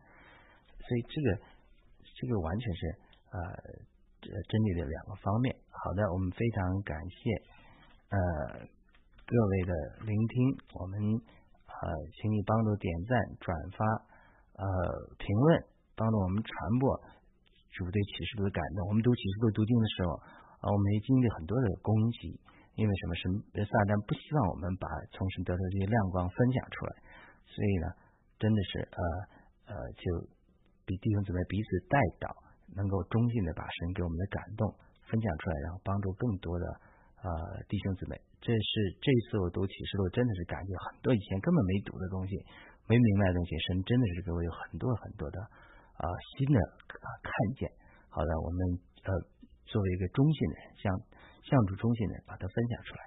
[0.82, 1.26] 所以这个
[2.18, 2.80] 这个完全是
[3.30, 3.38] 呃
[4.22, 5.54] 真理的两个方面。
[5.70, 7.18] 好的，我们非常感谢
[8.08, 8.18] 呃
[9.30, 9.72] 各位的
[10.10, 10.34] 聆听，
[10.74, 11.84] 我们呃
[12.18, 13.78] 请你帮助点赞、转发、
[14.58, 14.66] 呃
[15.22, 15.54] 评论，
[15.94, 16.50] 帮助我们传
[16.82, 16.98] 播
[17.70, 18.90] 主对启示录的感动。
[18.90, 20.18] 我们读启示录读经的时候
[20.58, 22.42] 啊，我们也经历很多的攻击。
[22.74, 23.14] 因为什么？
[23.22, 23.22] 神
[23.54, 26.92] 撒旦不希望我们把从神得到这些亮光分享出来，
[27.46, 27.86] 所以呢，
[28.34, 28.98] 真的是呃
[29.70, 30.26] 呃，就
[30.82, 32.34] 比弟兄姊妹彼此带导，
[32.74, 34.74] 能够忠心的把神给我们的感动
[35.06, 36.66] 分享出来，然后帮助更多的
[37.22, 37.30] 呃
[37.70, 38.18] 弟兄姊妹。
[38.40, 38.70] 这是
[39.00, 42.34] 这次我读启示录，真的是感觉很多以前根本没读的东西，
[42.88, 45.38] 没明白的东西，神真的是给我有很多很多的
[45.96, 46.04] 啊
[46.36, 47.68] 新的啊看见。
[48.08, 48.58] 好的，我们
[49.04, 49.10] 呃
[49.66, 50.90] 作为一个忠心的人，像。
[51.40, 53.00] 向主中心的，把它分享出来。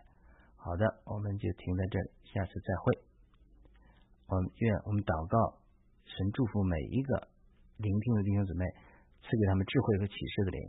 [0.57, 2.97] 好的，我们就停在这里，下次再会。
[4.25, 5.61] 我们愿我们祷告，
[6.01, 7.29] 神祝福每一个
[7.77, 8.65] 聆听的弟兄姊妹，
[9.21, 10.59] 赐给他们智慧和启示的灵，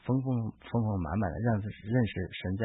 [0.00, 2.64] 丰丰丰丰满满的，让认识神在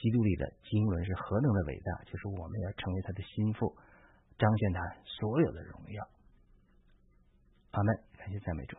[0.00, 2.04] 基督里的经纶是何等的伟大。
[2.04, 3.76] 就是我们要成为他的心腹，
[4.38, 6.08] 彰显他所有的荣耀。
[7.72, 8.00] 阿门。
[8.18, 8.76] 感谢赞美主。